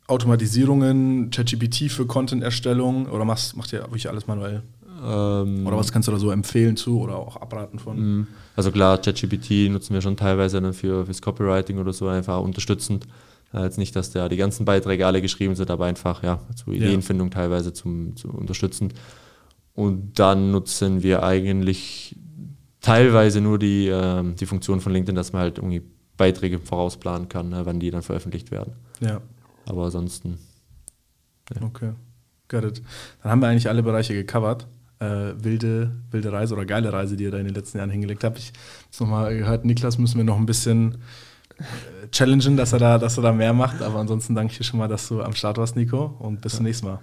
[0.08, 4.62] Automatisierungen, ChatGPT für Content-Erstellung oder machst, macht ihr wirklich alles manuell?
[5.04, 8.00] Ähm, oder was kannst du da so empfehlen zu oder auch abraten von?
[8.00, 8.26] Mhm.
[8.56, 13.06] Also klar, ChatGPT nutzen wir schon teilweise dann für fürs Copywriting oder so einfach unterstützend.
[13.52, 16.72] Äh, jetzt nicht, dass da die ganzen Beiträge alle geschrieben sind, aber einfach ja zur
[16.72, 17.34] Ideenfindung ja.
[17.34, 18.94] teilweise zum, zum unterstützend.
[19.74, 22.16] Und dann nutzen wir eigentlich
[22.80, 25.82] teilweise nur die, äh, die Funktion von LinkedIn, dass man halt irgendwie
[26.16, 28.72] Beiträge vorausplanen kann, ne, wann die dann veröffentlicht werden.
[29.00, 29.20] Ja.
[29.68, 30.38] Aber ansonsten.
[31.54, 31.62] Ja.
[31.62, 31.92] Okay,
[32.48, 32.82] got it.
[33.22, 34.66] Dann haben wir eigentlich alle Bereiche gecovert.
[34.98, 38.24] Äh, wilde, wilde Reise oder geile Reise, die ihr da in den letzten Jahren hingelegt
[38.24, 38.38] habt.
[38.38, 38.52] Ich
[38.94, 40.98] habe nochmal gehört, Niklas müssen wir noch ein bisschen
[41.58, 43.80] äh, challengen, dass er, da, dass er da mehr macht.
[43.82, 46.16] Aber ansonsten danke ich dir schon mal, dass du am Start warst, Nico.
[46.18, 46.98] Und bis zum nächsten Mal.